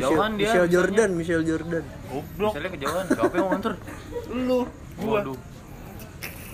[0.00, 0.48] Jauhan dia.
[0.48, 0.72] Michelle misalnya.
[0.72, 3.72] Jordan Michelle Jordan Goblok Misalnya kejauhan, siapa yang mau nganter?
[4.32, 4.58] Lu
[4.96, 5.36] Gua Waduh.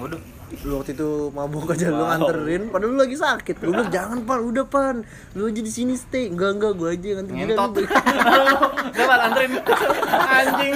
[0.03, 0.21] Waduh.
[0.61, 4.39] Lu waktu itu mabuk aja lu nganterin padahal lu lagi sakit lu bilang jangan pan
[4.41, 4.97] udah pan
[5.33, 7.73] lu aja di sini stay enggak enggak gua aja Gila, Ngentot.
[8.91, 9.51] Pak, anterin.
[10.11, 10.75] Anjing.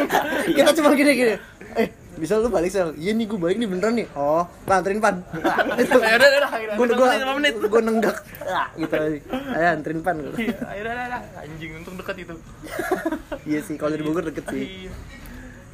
[0.48, 1.34] kita cuma gini gini
[1.74, 5.02] eh bisa lu balik sel iya nih gua balik nih beneran nih oh pan anterin
[5.04, 5.14] pan
[5.74, 6.76] itu Ya udah udah akhirnya.
[6.76, 7.54] gua gua lima menit.
[7.60, 9.18] gua nenggak Ah, gitu aja
[9.50, 10.34] ayo anterin pan gua.
[10.36, 11.20] Iya, ayo udah udah, udah.
[11.42, 12.34] Anjing untung dekat itu.
[13.42, 14.92] iya sih kalau dari Bogor deket sih Iya.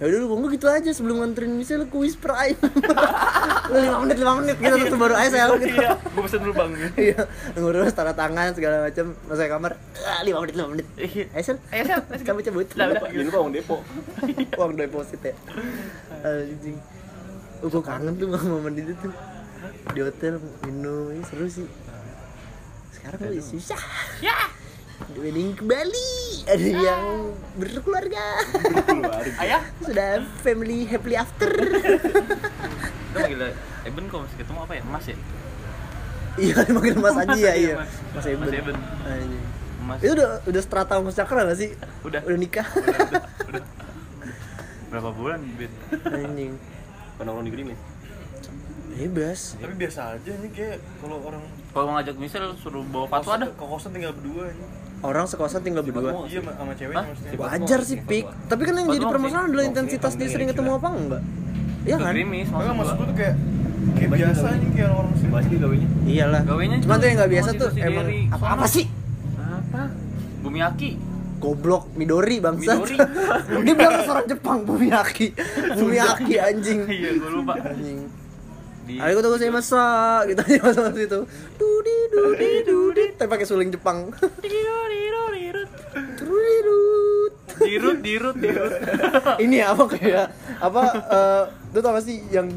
[0.01, 2.57] Ya udah lu gua gitu aja sebelum nganterin misalnya kuis prime.
[3.69, 5.77] Lu lima menit lima menit gitu terus baru aja sel gitu.
[5.77, 6.73] Iya, gua pesen dulu Bang.
[6.97, 7.21] iya
[7.53, 9.73] ngurus tanda tangan segala macam masuk kamar.
[10.01, 10.87] Ah, lima menit lima menit.
[10.97, 11.25] Iya.
[11.37, 11.59] ayo sel.
[11.69, 12.29] Ayo, Sel, let's go.
[12.33, 12.67] kamu cabut.
[12.73, 13.03] Udah, udah.
[13.13, 13.77] Jangan lupa uang depo.
[14.65, 15.35] uang deposit ya.
[16.25, 16.77] Anjing.
[17.61, 18.97] Oh, gue kangen tuh sama momen itu.
[19.05, 19.13] Tuh
[19.93, 21.69] di hotel minum ini seru sih.
[22.97, 23.81] Sekarang gue susah.
[24.25, 24.60] Ya.
[25.11, 26.13] Wedding ke Bali
[26.45, 27.05] ada yang
[27.55, 28.25] berkeluarga
[29.37, 29.63] Ayah.
[29.79, 34.83] sudah family happily after Kita manggil Eben kok masih ketemu apa ya?
[34.85, 35.17] Mas ya?
[36.39, 37.93] iya dipanggil Mas Aji ya Iya, Mas.
[38.13, 38.77] Mas Eben Mas Eben.
[39.81, 39.99] Mas.
[39.99, 41.71] itu udah udah strata Mas Cakra gak sih
[42.03, 42.21] Udah.
[42.23, 42.67] udah nikah
[44.87, 45.71] Berapa bulan, Ben?
[46.05, 46.53] anjing
[47.15, 47.79] Penongkrong di Grimis.
[48.91, 53.39] bebas Tapi biasa aja nih kayak kalau orang Kalau mau ngajak misal suruh bawa fatwa
[53.39, 53.49] dah.
[53.49, 54.71] Ke kosan tinggal berdua anjing.
[55.01, 56.25] Orang sekosan tinggal berdua.
[56.25, 57.37] Iya sama- maksudnya.
[57.37, 58.27] wajar sih pik.
[58.47, 61.23] Tapi kan yang jadi permasalahan adalah intensitas dia sering ketemu apa enggak?
[61.81, 62.13] Iya kan?
[62.13, 63.09] Grimis, Enggak maksud gua.
[63.09, 63.35] tuh kayak
[63.91, 65.31] kayak biasa anjing kayak orang sini.
[65.31, 65.89] Bahas dia gawenya.
[66.05, 66.41] iyalah.
[66.45, 68.87] Gawainya cuma tuh yang nggak biasa tuh emang apa apa sih?
[69.37, 69.83] Apa?
[70.41, 70.91] Bumiaki.
[71.41, 72.77] goblok Midori bangsat.
[72.77, 72.97] Midori.
[73.65, 75.33] dia bilang orang Jepang Bumiaki.
[75.81, 76.81] Bumiaki anjing.
[76.85, 77.53] Iya, gua lupa.
[77.57, 77.99] anjing
[78.91, 79.85] di Aku tuh saya masa
[80.29, 81.21] gitu aja masuk situ.
[81.55, 83.05] Dudi dudi dudi.
[83.15, 84.11] Tapi pakai suling Jepang.
[87.61, 88.01] Dirut.
[88.01, 88.73] dirut dirut
[89.45, 90.27] Ini apa kayak
[90.65, 92.49] apa eh itu tau gak sih yang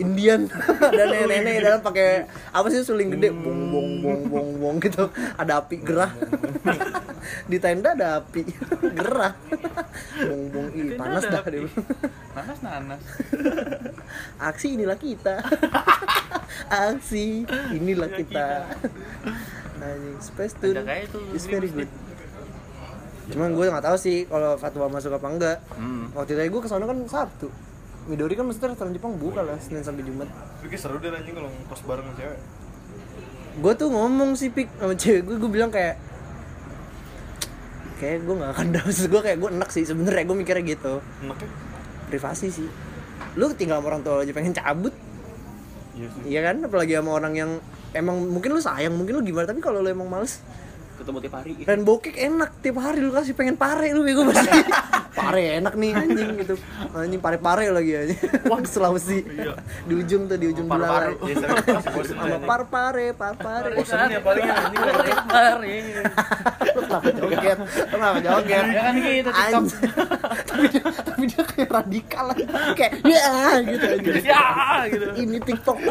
[0.00, 0.48] Indian.
[0.96, 5.12] Dan nenek-nenek dalam pakai apa sih suling gede bong bong bong bong bong gitu.
[5.36, 6.12] Ada api gerah.
[7.50, 8.42] Di tenda ada api
[8.96, 9.36] gerah.
[10.24, 11.68] Bong bong ih panas dah dia.
[11.68, 12.58] Bilang.
[12.64, 13.02] nanas.
[14.48, 15.44] Aksi inilah kita.
[16.72, 17.44] Aksi
[17.76, 18.64] inilah kita.
[19.80, 21.88] Anjing, Space Tune Ada itu, is very good.
[23.32, 25.58] Cuman gue nggak tahu sih kalau fatwa masuk apa enggak.
[25.72, 26.12] Hmm.
[26.12, 27.48] waktu itu gue ke sana kan Sabtu
[28.10, 30.26] Midori kan maksudnya restoran Jepang buka lah Senin sampai Jumat.
[30.26, 32.40] Tapi seru deh anjing kalau ngkos bareng sama cewek.
[33.50, 35.98] gue tuh ngomong sih pik sama cewek gue gue bilang kayak
[37.98, 40.24] kayak gue nggak akan maksud gue kayak gue enak sih sebenarnya.
[40.26, 40.98] Gue mikirnya gitu.
[41.22, 41.48] Enaknya?
[42.10, 42.68] privasi sih.
[43.38, 44.94] Lu tinggal sama orang tua aja pengen cabut.
[45.94, 46.22] Iya sih.
[46.26, 46.58] iya kan?
[46.66, 47.50] Apalagi sama orang yang
[47.94, 50.38] emang mungkin lu sayang mungkin lu gimana tapi kalau lu emang males
[51.00, 51.52] ketemu tiap hari.
[51.64, 54.52] dan bokek enak tiap hari lu kasih pengen pare lu bego pasti
[55.10, 56.54] pare enak nih anjing gitu.
[56.94, 58.14] Anjing pare pare lagi aja
[58.46, 58.60] wah.
[58.72, 59.26] Sulawesi.
[59.86, 61.18] Di ujung tuh di ujung Paru-paru.
[61.18, 61.30] Bulala.
[61.30, 64.82] Iya, sama par pare par pare Bosen ya paling ya anjing.
[66.70, 67.58] lu kenapa joget
[67.90, 69.62] kenapa joget ya kan gitu TikTok.
[69.62, 69.90] Anjing.
[70.46, 72.24] tapi dia tapi dia kayak radikal.
[72.30, 72.44] Aja.
[72.78, 73.30] kayak ya
[73.66, 74.44] gitu aja ya
[74.86, 75.04] gitu.
[75.18, 75.90] Ini tiktokku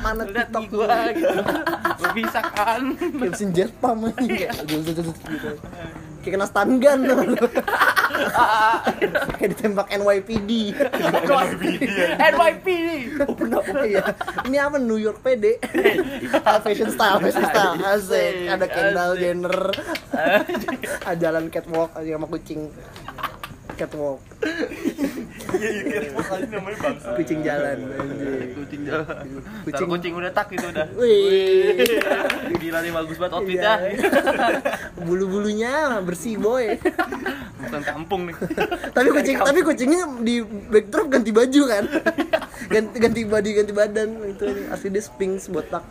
[0.00, 0.62] mana lihat tiktok?
[0.62, 1.38] nih gua gitu.
[2.16, 2.82] Bisa kan?
[2.96, 5.02] Kayak mesin jet aja kayak gitu
[6.26, 7.00] kayak kena stun gun.
[9.36, 10.72] Kayak ditembak NYPD
[12.16, 12.66] NYP
[13.86, 14.02] iya.
[14.48, 15.60] Ini apa New York PD
[16.64, 17.76] fashion style fashion style.
[17.78, 18.50] Asik.
[18.50, 19.12] Ada Kendall.
[19.20, 19.58] Jenner.
[21.20, 22.72] Jalan catwalk aja sama kucing
[23.76, 24.20] catwalk
[25.48, 27.08] Iya iya apa anjing namanya bangsa.
[27.14, 29.62] kucing jalan anjing kucing jalan Kucing.
[29.64, 31.86] kucing kucing udah tak gitu udah Wih.
[32.56, 34.00] gila nih bagus banget outfitnya Iya.
[34.98, 36.76] Bulu-bulunya bersih boy.
[37.58, 38.36] bukan kampung nih
[38.90, 41.84] tapi kucing tapi kucingnya di backdrop ganti baju kan.
[42.66, 45.82] ganti ganti body ganti badan itu asli dia sphinx botak.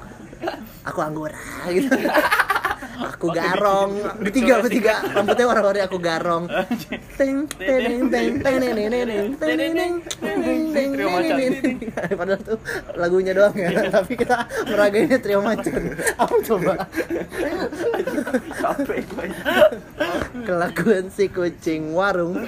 [0.83, 1.39] Aku anggora
[1.71, 1.89] gitu.
[2.95, 6.47] Aku garong, bertiga bertiga rambutnya warna-warni aku garong.
[7.19, 11.35] Teng teng teng teng teng teng teng teng teng teng teng teng Trio macan.
[11.35, 11.77] teng
[12.15, 12.59] Padahal tuh
[12.95, 15.81] lagunya doang ya, tapi kita meragainnya trio macan.
[16.15, 16.73] Apa coba?
[20.45, 22.47] Kelakuan si kucing warung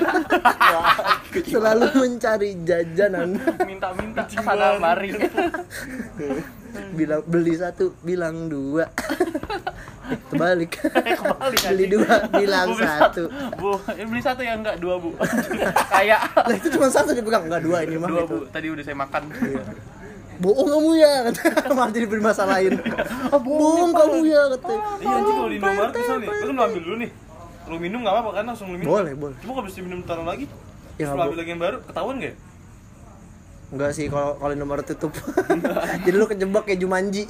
[1.43, 3.35] selalu mencari jajanan.
[3.67, 5.11] minta-minta sana mari
[6.99, 8.85] Bilang beli satu, bilang dua.
[10.07, 10.71] Eh, Terbalik.
[11.19, 13.23] Kebalik, beli dua, bilang Bu, beli satu.
[13.59, 15.11] bu ini beli satu ya enggak dua bu
[15.91, 18.07] kayak Lah itu cuma satu dipegang, enggak dua ini mah.
[18.07, 18.39] dua gitu.
[18.39, 19.21] bu tadi udah saya makan
[20.37, 21.43] Bohong kamu ya, kata.
[21.73, 22.77] Malah jadi bermasalahin.
[23.33, 24.73] Ah, bohong kamu ya, kata.
[25.01, 27.11] Iya anjing kalau di Indomaret misal nih, lu kan lu ambil dulu nih.
[27.67, 28.91] Lu minum enggak apa-apa kan langsung lu minum.
[28.93, 29.35] Boleh, boleh.
[29.41, 30.45] Cuma kalau bisa minum taruh lagi.
[30.95, 32.35] Ya, Terus lu nggak ambil lagi yang baru, ketahuan enggak?
[33.67, 35.11] Enggak sih kalau kalau nomor tutup.
[36.07, 37.27] jadi lu kejebak kayak Jumanji.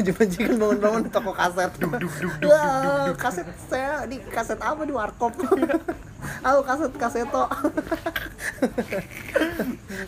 [0.00, 1.68] Jumanji kan bangun-bangun di toko kaset.
[2.48, 5.36] Wah, kaset saya di kaset apa di warkop.
[6.48, 7.44] Aku kaset kaseto.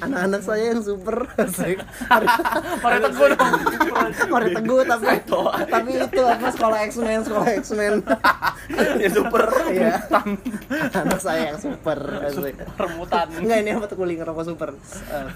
[0.04, 1.28] Anak-anak saya yang super.
[2.80, 3.52] Mari teguh dong
[4.32, 5.06] Mari teguh tapi
[5.68, 7.94] tapi itu apa sekolah X-Men, sekolah X-Men.
[9.00, 9.96] ya super Iya.
[10.92, 12.00] Anak saya yang super.
[12.26, 12.56] Asik.
[12.78, 14.70] remutan Enggak ini apa tuh kuling rokok super.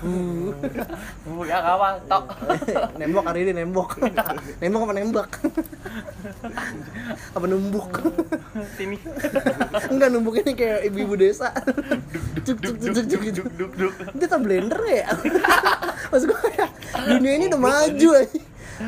[0.03, 0.55] Uh.
[1.27, 2.27] bu ya kawan tok
[2.99, 3.91] nembok hari ini nembok.
[4.63, 5.31] nembok apa nembak?
[7.35, 7.91] apa numbuk?
[8.79, 8.97] sini
[9.91, 11.51] Enggak numbuk ini kayak ibu-ibu desa.
[12.47, 13.49] Cuk cuk cuk cuk cuk cuk.
[13.59, 15.09] duk duk Dia tak blender ya?
[16.11, 16.71] Maksud gue kayak
[17.07, 18.47] dunia ini udah maju anjing.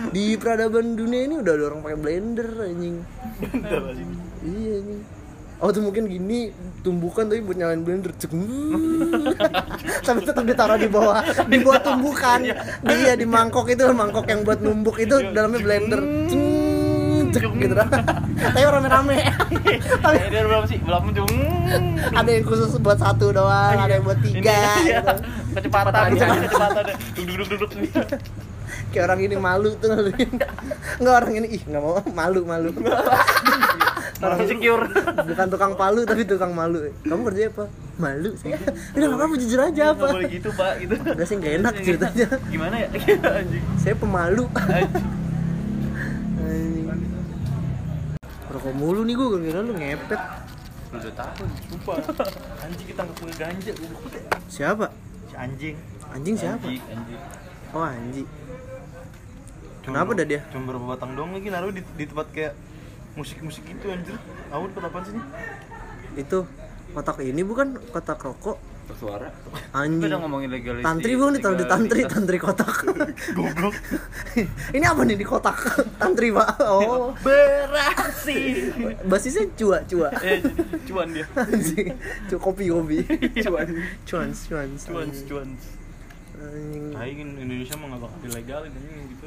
[0.09, 2.97] Di peradaban dunia ini udah ada orang pakai blender anjing.
[4.43, 5.22] Iya anjing.
[5.63, 6.51] Oh tuh mungkin gini
[6.83, 8.35] tumbukan tapi buat nyalain blender cek.
[10.07, 12.43] Tapi tetap ditaruh di bawah di bawah tumbukan
[12.83, 16.03] dia di mangkok itu mangkok yang buat numbuk itu dalamnya blender.
[17.31, 17.75] Cek gitu.
[17.79, 17.87] Dah
[18.43, 19.17] tapi rame-rame.
[20.05, 21.31] Tapi dia berapa sih belum ujung
[22.11, 24.51] ada yang khusus buat satu doang ada yang buat tiga
[24.83, 24.99] iya.
[24.99, 25.15] gitu.
[25.63, 26.85] kecepatan kecepatan.
[27.15, 28.07] Duduk duduk duduk
[28.93, 30.31] kayak orang ini malu tuh ngaluin
[31.01, 32.71] nggak orang ini ih nggak mau malu malu.
[34.23, 34.87] Orang insecure.
[35.27, 36.79] Bukan tukang palu tapi tukang malu.
[37.03, 37.67] Kamu kerja apa?
[37.99, 38.55] Malu saya
[38.95, 40.07] udah nggak apa jujur aja nggak apa.
[40.15, 40.95] boleh gitu pak gitu.
[40.95, 42.27] Udah sih nggak enak ceritanya.
[42.47, 42.89] gimana ya?
[43.43, 43.65] Anjing.
[43.83, 44.47] Saya pemalu.
[48.53, 50.23] Rokok mulu nih gue kira lu ngepet.
[50.93, 51.97] 22 tahun Sumpah.
[52.63, 53.73] Anjing kita nggak punya ganja.
[54.47, 54.87] Siapa?
[55.27, 55.77] Si anjing.
[56.15, 56.67] Anjing siapa?
[56.69, 57.21] Anjing.
[57.73, 58.29] Oh anjing.
[59.83, 60.41] Cuma Kenapa dah dia?
[60.51, 62.55] Cuma berapa batang doang lagi naruh di, di tempat kayak
[63.13, 64.15] musik-musik gitu anjir.
[64.49, 65.23] Awun tempat apaan sih ini?
[66.17, 66.47] Itu
[66.93, 68.59] kotak ini bukan kotak rokok.
[68.83, 69.31] Bersuara.
[69.31, 70.11] Kita Anjing.
[70.11, 70.85] udah ngomongin legalitas.
[70.85, 72.83] Tantri bukan ditaruh di tantri, tantri kotak.
[73.39, 73.75] Goblok.
[74.77, 75.55] ini apa nih di kotak?
[76.03, 76.59] Tantri pak.
[76.67, 77.15] Oh.
[77.23, 78.69] Beraksi.
[79.07, 80.09] Basisnya cua cua.
[80.23, 80.43] eh,
[80.87, 81.27] cuan dia.
[82.27, 83.07] Cua kopi kopi.
[83.39, 83.67] Cuan.
[84.03, 84.69] Cuan cuan.
[84.79, 85.49] Cuan, cuan.
[86.43, 86.85] Anjing.
[86.93, 89.27] Nah, ini Indonesia mah nggak bakal dilegalin anjing gitu.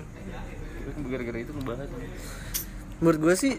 [1.07, 1.88] Gara-gara itu ngebahas.
[2.99, 3.53] Menurut gue sih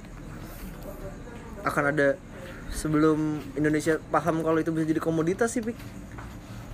[1.64, 2.08] akan ada
[2.70, 5.76] sebelum Indonesia paham kalau itu bisa jadi komoditas sih, Pik.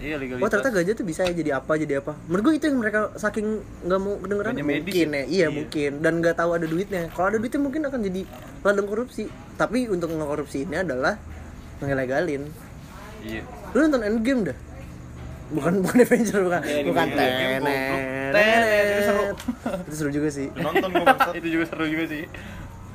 [0.02, 0.42] Iya legalitas.
[0.42, 2.18] Oh ternyata gajah tuh bisa ya jadi apa jadi apa.
[2.26, 5.22] Menurut gue itu yang mereka saking nggak mau kedengeran mungkin ya, ya?
[5.22, 5.46] iya, Iya.
[5.54, 7.06] mungkin dan nggak tahu ada duitnya.
[7.14, 8.22] Kalau ada duitnya mungkin akan jadi
[8.66, 9.30] ladang korupsi.
[9.54, 11.14] Tapi untuk ngekorupsi ini adalah
[11.78, 12.50] ngelegalin.
[13.22, 13.46] Iya.
[13.70, 14.58] Lu nonton Endgame dah?
[15.52, 16.60] Bukan bukan Avenger bukan.
[16.60, 17.60] Endgame, bukan tenet.
[18.32, 19.22] Tenet, itu seru.
[19.84, 20.46] Itu seru juga sih.
[20.54, 20.90] Nonton
[21.34, 22.24] itu juga seru juga sih.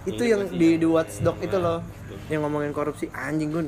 [0.07, 1.83] itu yang di di Watchdog itu loh
[2.27, 3.67] yang ngomongin korupsi anjing gue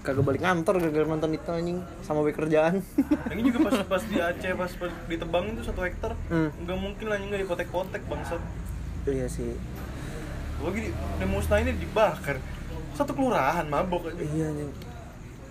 [0.00, 2.80] kagak balik kantor gara-gara nonton itu anjing sama baik kerjaan
[3.28, 6.48] ini juga pas pas di Aceh pas, pas ditebang itu satu hektar Hmm.
[6.56, 8.40] nggak mungkin lah nggak dipotek-potek bangsat.
[9.04, 9.52] iya sih
[10.58, 12.40] Lagi di, di musnah ini dibakar.
[12.92, 14.24] Satu kelurahan mabok aja.
[14.24, 14.72] iya anjing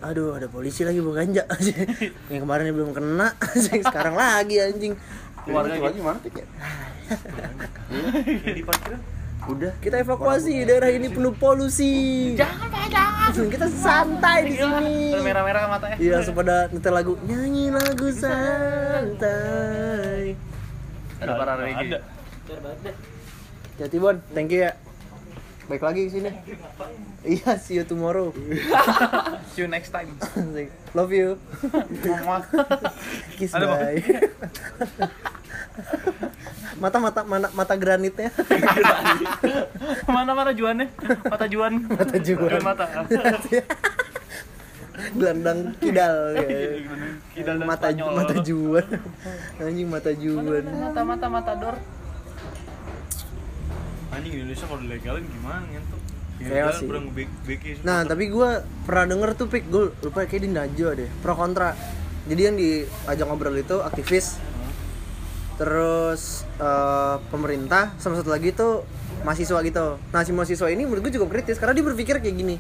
[0.02, 1.44] aduh ada polisi lagi bawa ganja.
[2.32, 3.34] Yang kemarin belum kena
[3.88, 4.94] sekarang lagi anjing.
[5.48, 6.20] Keluarga lagi mana?
[6.20, 6.46] Pik, ya?
[8.52, 9.00] Di parkiran
[9.48, 12.36] udah kita evakuasi daerah ini penuh polusi.
[12.36, 13.32] Jangan pak jangan.
[13.48, 15.16] Kita santai di sini.
[15.16, 15.96] Merah-merah matanya.
[16.04, 19.16] iya langsung pada nyetel lagu nyanyi lagu santai.
[21.24, 21.96] Ada para reggae.
[21.96, 22.04] Ada.
[23.78, 24.76] Jati Bon, thank you ya.
[25.68, 26.32] Baik lagi ke sini.
[27.28, 28.32] Iya, see you tomorrow.
[29.52, 30.16] See you next time.
[30.96, 31.36] Love you.
[33.36, 34.00] Kiss Ada, bye.
[36.80, 38.32] mata mata mana mata granitnya.
[40.16, 40.88] mana mana juannya?
[41.28, 41.74] Mata juan.
[41.84, 42.48] Mata juan.
[42.48, 42.86] Juan mata.
[45.20, 46.48] Gelandang kidal ya.
[47.36, 48.88] Kidal mata mata juan.
[49.60, 50.64] Anjing mata juan.
[50.64, 51.76] Mata mata mata dor.
[54.08, 56.02] Anjing Indonesia kalau dilegalin gimana ngentot?
[56.38, 56.86] Kayak Ya, sih.
[57.44, 58.50] beki Nah, tapi gue
[58.86, 61.74] pernah denger tuh pik, gue lupa kayak di Najwa deh, pro kontra.
[62.30, 64.38] Jadi yang diajak ngobrol itu aktivis,
[65.58, 68.86] terus eh, pemerintah, sama satu lagi tuh
[69.26, 69.98] mahasiswa gitu.
[70.14, 72.56] Nah, si mahasiswa ini menurut gue cukup kritis karena dia berpikir kayak gini.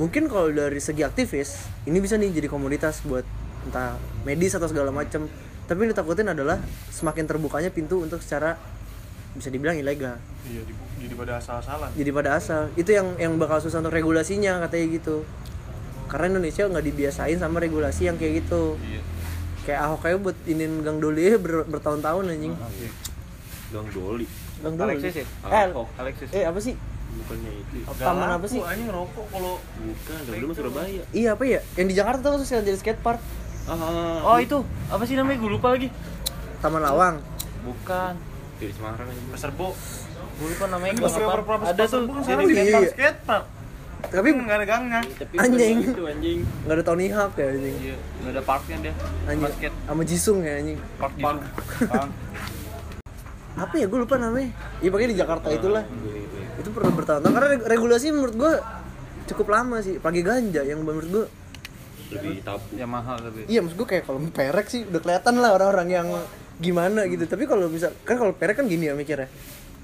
[0.00, 3.28] Mungkin kalau dari segi aktivis, ini bisa nih jadi komoditas buat
[3.68, 5.28] entah medis atau segala macam.
[5.68, 6.56] Tapi yang ditakutin adalah
[6.88, 8.56] semakin terbukanya pintu untuk secara
[9.32, 11.90] bisa dibilang ilegal Iya, di- jadi pada asal-asalan.
[11.92, 15.24] jadi pada asal itu yang yang bakal susah untuk regulasinya katanya gitu
[16.06, 19.00] karena Indonesia nggak dibiasain sama regulasi yang kayak gitu Iya.
[19.64, 22.54] kayak Ahok kayak buat inin Gang Doli ber, bertahun-tahun anjing
[23.70, 24.26] Gang Doli.
[24.60, 25.26] Gang Doli Alexis ya?
[25.46, 26.28] eh, Ahok, Alexis.
[26.30, 26.76] eh apa sih
[27.12, 27.78] Bukannya itu.
[27.94, 31.02] taman apa sih Anjing ngerokok kalau Bukan, Gang Doli mah Surabaya.
[31.10, 33.20] iya apa ya yang di Jakarta tuh yang jadi skatepark
[33.62, 34.58] Ah, Oh itu
[34.90, 35.38] apa sih namanya?
[35.38, 35.86] Gue lupa lagi.
[36.58, 37.22] Taman Lawang
[37.62, 38.14] Bukan.
[38.64, 39.22] Di Semarang aja.
[39.36, 39.74] Serbo.
[40.32, 40.92] Gue lupa namanya.
[40.92, 41.54] Ini apa.
[41.68, 42.02] Ada tuh.
[42.20, 42.78] Jadi iya.
[42.80, 43.44] skatepark, skatepark.
[44.04, 45.00] tapi nggak ada gangnya.
[45.14, 45.76] Tapi Anjing.
[45.84, 46.38] Itu anjing.
[46.62, 48.92] nggak ada Tony Hawk ya anjing Iya, nggak ada parknya dia.
[49.24, 51.38] anjing Basket sama Jisung ya anjing park di Bang.
[53.52, 54.48] apa ya gue lupa namanya
[54.80, 56.46] iya pokoknya di Jakarta itulah Iya, iya.
[56.56, 58.52] itu perlu bertahun-tahun karena reg- regulasi menurut gue
[59.24, 61.26] cukup lama sih pagi ganja yang menurut gue
[62.10, 62.60] Lebih tabu.
[62.74, 63.48] Ya mahal tapi.
[63.48, 66.08] Iya maksud gue kayak kalau perek sih udah kelihatan lah orang-orang yang
[66.62, 67.26] gimana gitu.
[67.26, 69.26] Tapi kalau bisa kan kalau perek kan gini ya mikirnya.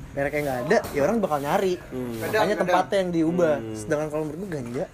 [0.08, 1.78] Pereknya nggak ada, ya orang bakal nyari.
[2.22, 3.54] Makanya tempatnya yang diubah.
[3.74, 4.84] Sedangkan kalau menurut gue ganja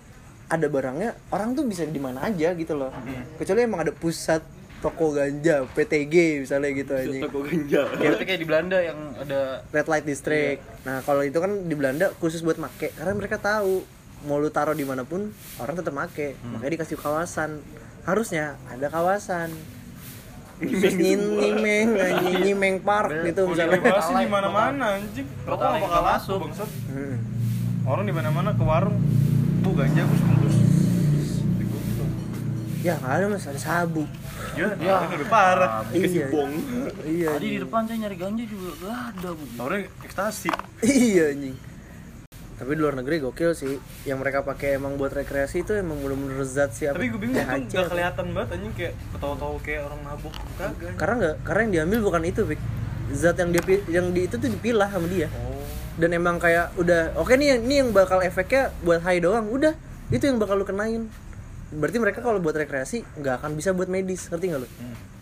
[0.44, 2.92] ada barangnya orang tuh bisa di mana aja gitu loh.
[3.40, 4.44] Kecuali emang ada pusat
[4.84, 7.18] toko ganja, PTG misalnya gitu aja.
[7.24, 7.88] Toko ganja.
[7.96, 10.60] Ya, itu kayak di Belanda yang ada Red light district.
[10.84, 13.80] Nah kalau itu kan di Belanda khusus buat make karena mereka tahu
[14.28, 16.36] mau lu taruh di mana pun orang tetap make.
[16.52, 17.64] Makanya dikasih kawasan.
[18.04, 19.48] Harusnya ada kawasan.
[20.62, 21.88] Nyin- nyimeng,
[22.46, 23.78] nyimeng park gitu misalnya.
[23.82, 25.26] Bebas sih di mana-mana anjing.
[25.42, 26.70] Rokok nggak bakal masuk bangsat.
[26.94, 27.16] Hmm.
[27.84, 28.98] Orang di mana-mana ke warung.
[29.64, 30.56] Tuh ganja gus bungkus.
[32.84, 34.04] Ya nggak ada mas, ada sabu.
[34.54, 35.08] Ya, ya.
[35.10, 35.82] lebih parah.
[35.90, 36.30] Iya.
[36.30, 36.52] bong.
[37.02, 37.28] Iya.
[37.34, 39.44] Tadi di depan saya nyari ganja juga gak ada bu.
[39.58, 40.50] Tahunya ekstasi.
[40.84, 41.56] Iya anjing.
[42.54, 43.74] Tapi di luar negeri gokil sih.
[44.06, 46.86] Yang mereka pakai emang buat rekreasi itu emang bener-bener zat sih?
[46.86, 50.34] Tapi gue bingung THC nggak kelihatan banget anjing kayak ketawa-tawa kayak orang mabuk.
[50.56, 50.94] Kagak.
[50.94, 52.60] Karena nggak, karena yang diambil bukan itu, Pik.
[53.12, 55.28] Zat yang dia yang di itu tuh dipilah sama dia.
[55.34, 55.54] Oh.
[55.94, 59.78] dan emang kayak udah oke nih ini yang bakal efeknya buat high doang udah
[60.10, 61.06] itu yang bakal lu kenain
[61.70, 64.68] berarti mereka kalau buat rekreasi nggak akan bisa buat medis ngerti nggak lu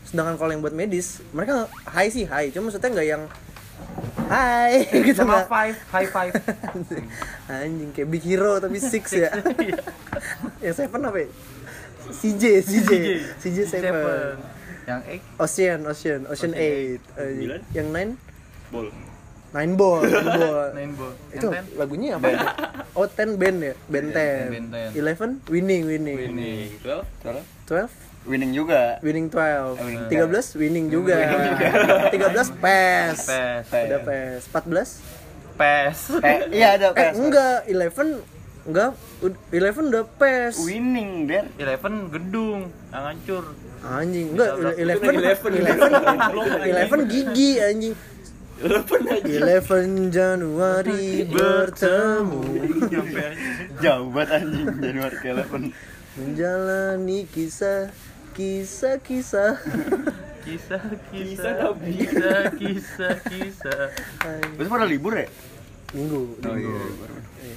[0.09, 3.23] sedangkan kalau yang buat medis mereka high sih high cuma maksudnya nggak yang
[4.29, 6.33] high gitu sama five high five.
[7.53, 9.29] Anjing kayak big hero tapi six ya.
[10.65, 11.29] Yang seven apa ya?
[12.13, 12.91] CJ CJ
[13.39, 14.37] CJ seven.
[14.83, 15.23] yang eight?
[15.39, 17.01] Ocean Ocean Ocean Ocean eight.
[17.15, 17.61] Sembilan?
[17.77, 18.11] yang nine?
[18.73, 18.89] Bol.
[19.53, 20.69] nine ball nine ball.
[20.73, 21.13] Nine ball.
[21.29, 21.77] Itu yang ten?
[21.77, 22.41] lagunya apa ya?
[22.97, 23.75] oh ten band ya?
[23.87, 24.45] Band ten.
[24.49, 25.01] Band 10.
[25.01, 25.31] eleven?
[25.53, 26.19] Winning winning.
[26.19, 26.69] Winning.
[26.81, 27.07] Twelve.
[27.69, 27.93] twelve
[28.27, 28.99] winning juga.
[29.03, 29.79] Winning twelve.
[29.83, 31.17] Winning tiga belas winning juga.
[32.15, 33.19] tiga belas pes.
[33.27, 33.67] Pes.
[33.71, 34.41] Ada pes.
[34.51, 34.89] Empat belas?
[35.59, 35.99] Pes.
[36.23, 37.15] Eh iya ada eh pes.
[37.19, 37.59] enggak.
[37.69, 38.09] eleven
[38.67, 38.91] enggak.
[39.23, 40.55] Ud- eleven udah pes.
[40.63, 41.45] Winning der.
[41.59, 42.61] Eleven gedung.
[42.95, 43.45] Yang hancur.
[43.83, 44.29] Anjing.
[44.39, 45.51] Enggak eleven Eleven.
[45.61, 45.91] eleven
[46.63, 47.95] eleven gigi anjing.
[48.63, 49.27] Eleven aja.
[49.27, 52.41] Eleven Januari bertemu.
[53.83, 54.67] Jauh banget anjing.
[54.79, 57.89] Januari ke 11 menjalani kisah
[58.33, 59.55] kisah kisah
[60.43, 60.83] kisah Kisah
[61.15, 62.03] kisah Nabi.
[62.03, 63.83] kisah kisah kisah
[64.59, 65.29] Terus pada libur ya?
[65.93, 66.73] minggu Oh minggu.
[66.73, 67.57] iya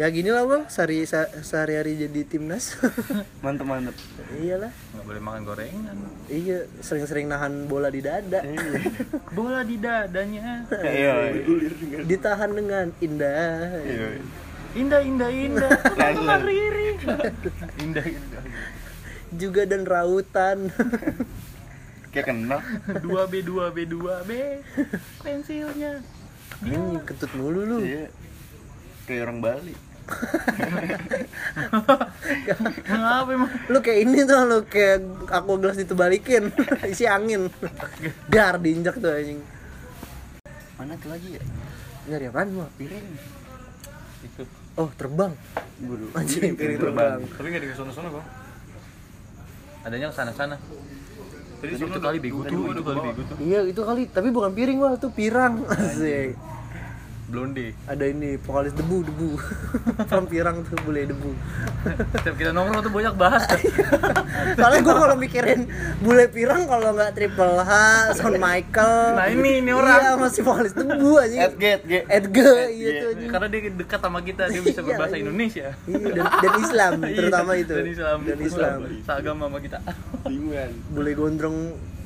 [0.00, 0.64] ya gini lah bang.
[0.66, 1.04] Sehari
[1.44, 2.80] sehari hari jadi timnas.
[3.44, 3.92] Mantep mantep
[4.34, 4.72] iyalah.
[4.72, 5.96] Nggak boleh makan gorengan.
[6.26, 8.40] Iya sering-sering nahan bola di dada.
[9.36, 10.64] Bola di dadanya.
[10.72, 11.36] Iya
[12.02, 13.76] ditahan dengan indah.
[13.84, 14.06] Iya
[14.72, 15.70] indah indah indah.
[16.48, 16.96] Riri?
[17.78, 18.42] Indah indah
[19.34, 20.68] juga dan rautan.
[22.12, 22.58] Kayak kenal.
[22.98, 24.58] Dua b dua b dua b.
[25.22, 26.02] Pensilnya.
[26.66, 27.78] Ini kentut mulu lu.
[27.86, 28.10] Iya.
[29.06, 29.74] Kayak orang Bali.
[32.90, 33.50] Ngapa emang.
[33.70, 36.50] Lu kayak ini tuh lu kayak aqua gelas ditebalikin
[36.92, 37.46] isi angin.
[38.26, 39.38] Dar diinjak tuh anjing.
[40.74, 41.42] Mana tuh lagi ya?
[42.10, 43.06] nyari apaan mau Piring.
[44.26, 44.42] Itu
[44.82, 45.30] oh terbang.
[45.78, 47.22] Buru anjing piring terbang.
[47.22, 48.39] Tapi nggak di sana bang.
[49.84, 50.56] Adanya ke sana sana
[51.60, 52.72] Tadi itu kali bego tuh.
[52.72, 53.36] itu kali bego tuh.
[53.36, 55.60] Iya itu kali tapi bukan piring wah itu pirang.
[55.68, 56.32] Asik
[57.30, 59.30] blonde ada ini vokalis debu debu.
[60.10, 61.30] From pirang tuh boleh debu.
[62.12, 63.46] Setiap kita nongkrong tuh banyak bahas.
[64.58, 67.72] Soalnya gue kalau mikirin bule pirang kalau nggak triple H
[68.14, 69.96] Shawn Michael Nah, ini, ini orang.
[69.96, 73.30] iya masih vokalis debu aja Edget G Edgar iya tuh anjing.
[73.30, 75.22] karena dia dekat sama kita dia bisa Iya, berbahasa iya.
[75.22, 75.66] Indonesia.
[75.84, 77.74] Iya dan, dan Islam terutama Iya, itu.
[77.74, 78.18] dan Islam.
[78.24, 78.78] Dan Islam.
[79.00, 79.78] Seagama sama kita.
[80.22, 80.70] Bingungan.
[80.90, 81.58] bule gondrong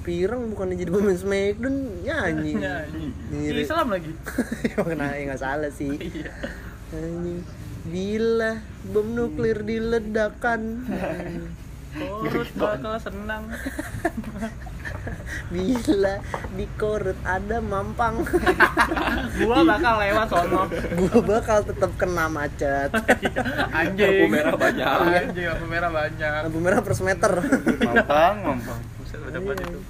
[0.04, 2.04] pirang bukan jadi pemain Smackdown?
[2.04, 3.06] Nyanyi Nyanyi.
[3.32, 3.60] Nyiri.
[3.64, 4.12] Islam lagi.
[4.76, 5.96] Emang kena ya nggak salah sih.
[6.04, 6.32] Iya.
[6.92, 7.40] Anjing.
[7.84, 8.60] Bila
[8.92, 10.88] bom nuklir diledakkan
[11.94, 13.46] Korut bakal senang.
[15.54, 16.14] Bila
[16.58, 18.26] di korut ada mampang.
[19.38, 20.62] Gua bakal lewat sono.
[20.74, 22.90] Gua bakal tetap kena macet.
[23.70, 24.26] Anjing.
[24.26, 24.86] Lampu merah banyak.
[25.22, 26.40] anjing lampu merah banyak.
[26.50, 27.32] Lampu merah per semeter.
[27.78, 28.80] Mampang Mampang.
[28.98, 29.80] Buset, udah tempat itu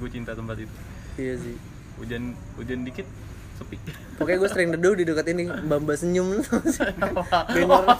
[0.00, 0.74] gue cinta tempat itu.
[1.20, 1.56] Iya sih.
[2.00, 3.04] Hujan hujan dikit
[3.60, 3.76] sepi.
[4.16, 6.40] Pokoknya gue sering neduh di dekat ini Bamba senyum.
[7.54, 7.96] Banner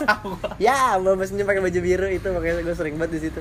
[0.56, 3.40] Ya Bamba senyum pakai baju biru itu Makanya gue sering banget di situ.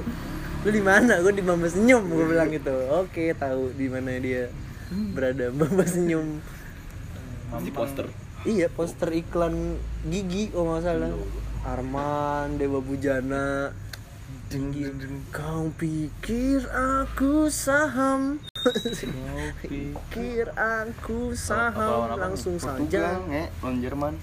[0.68, 1.24] Lu di mana?
[1.24, 2.76] Gue di Bamba senyum Gue bilang gitu.
[3.00, 4.52] Oke tahu di mana dia
[5.16, 6.44] berada Bamba senyum.
[7.64, 8.12] Di poster.
[8.44, 9.80] Iya poster iklan
[10.12, 11.12] gigi oh nggak salah.
[11.64, 13.72] Arman Dewa Bujana
[14.50, 14.82] tinggi
[15.30, 18.42] kau pikir aku saham?
[19.64, 22.18] Pikir aku saham?
[22.18, 23.22] langsung saja.
[23.62, 24.14] Lawan Jerman.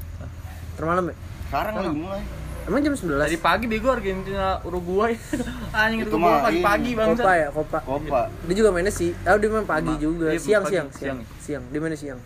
[0.76, 1.14] Termalam ya
[1.48, 2.22] Sekarang lagi mulai.
[2.66, 5.14] Emang jam 11 tadi pagi bego Argentina Uruguay.
[5.78, 7.78] Anjing itu Itu gua pagi-pagi bang Kopa ya Kopa.
[7.86, 8.22] Kopa.
[8.50, 10.34] Dia juga mainnya sih oh dia main pagi Ma- juga.
[10.34, 11.18] dia siang siang siang.
[11.38, 11.62] siang.
[11.70, 12.18] siang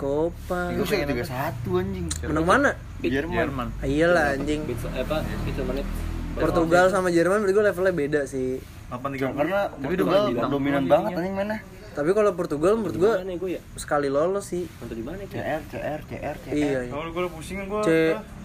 [0.00, 2.06] dia mainnya siang Kopa Itu sih 31 anjing.
[2.32, 2.70] Menang mana?
[3.04, 3.36] Jerman.
[3.36, 3.68] Jerman.
[3.80, 4.60] Ah, iyalah anjing.
[4.64, 5.16] Pizza apa?
[5.44, 5.86] Pizza menit.
[6.30, 8.60] Portugal sama Jerman berarti gue levelnya beda sih.
[8.88, 9.26] Delapan tiga.
[9.36, 11.60] Karena Tapi udah Portugal dominan banget anjing mainnya.
[11.90, 13.60] Tapi kalau Portugal menurut gue Mana gue ya?
[13.74, 14.62] sekali lolos sih.
[14.78, 15.28] Nonton di mana ya?
[15.28, 16.92] CR CR CR CR iya iya.
[16.94, 17.82] Kalau gue pusing gue.
[17.82, 17.90] C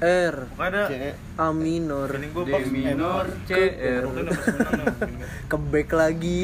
[0.02, 0.36] R.
[0.50, 0.84] Pokoknya ada.
[0.90, 2.10] CR A minor.
[2.10, 4.02] Gue D minor C R.
[4.10, 5.30] Portugal udah pasti menang dah.
[5.46, 6.42] ke back lagi.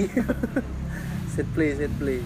[1.33, 2.19] Set play set play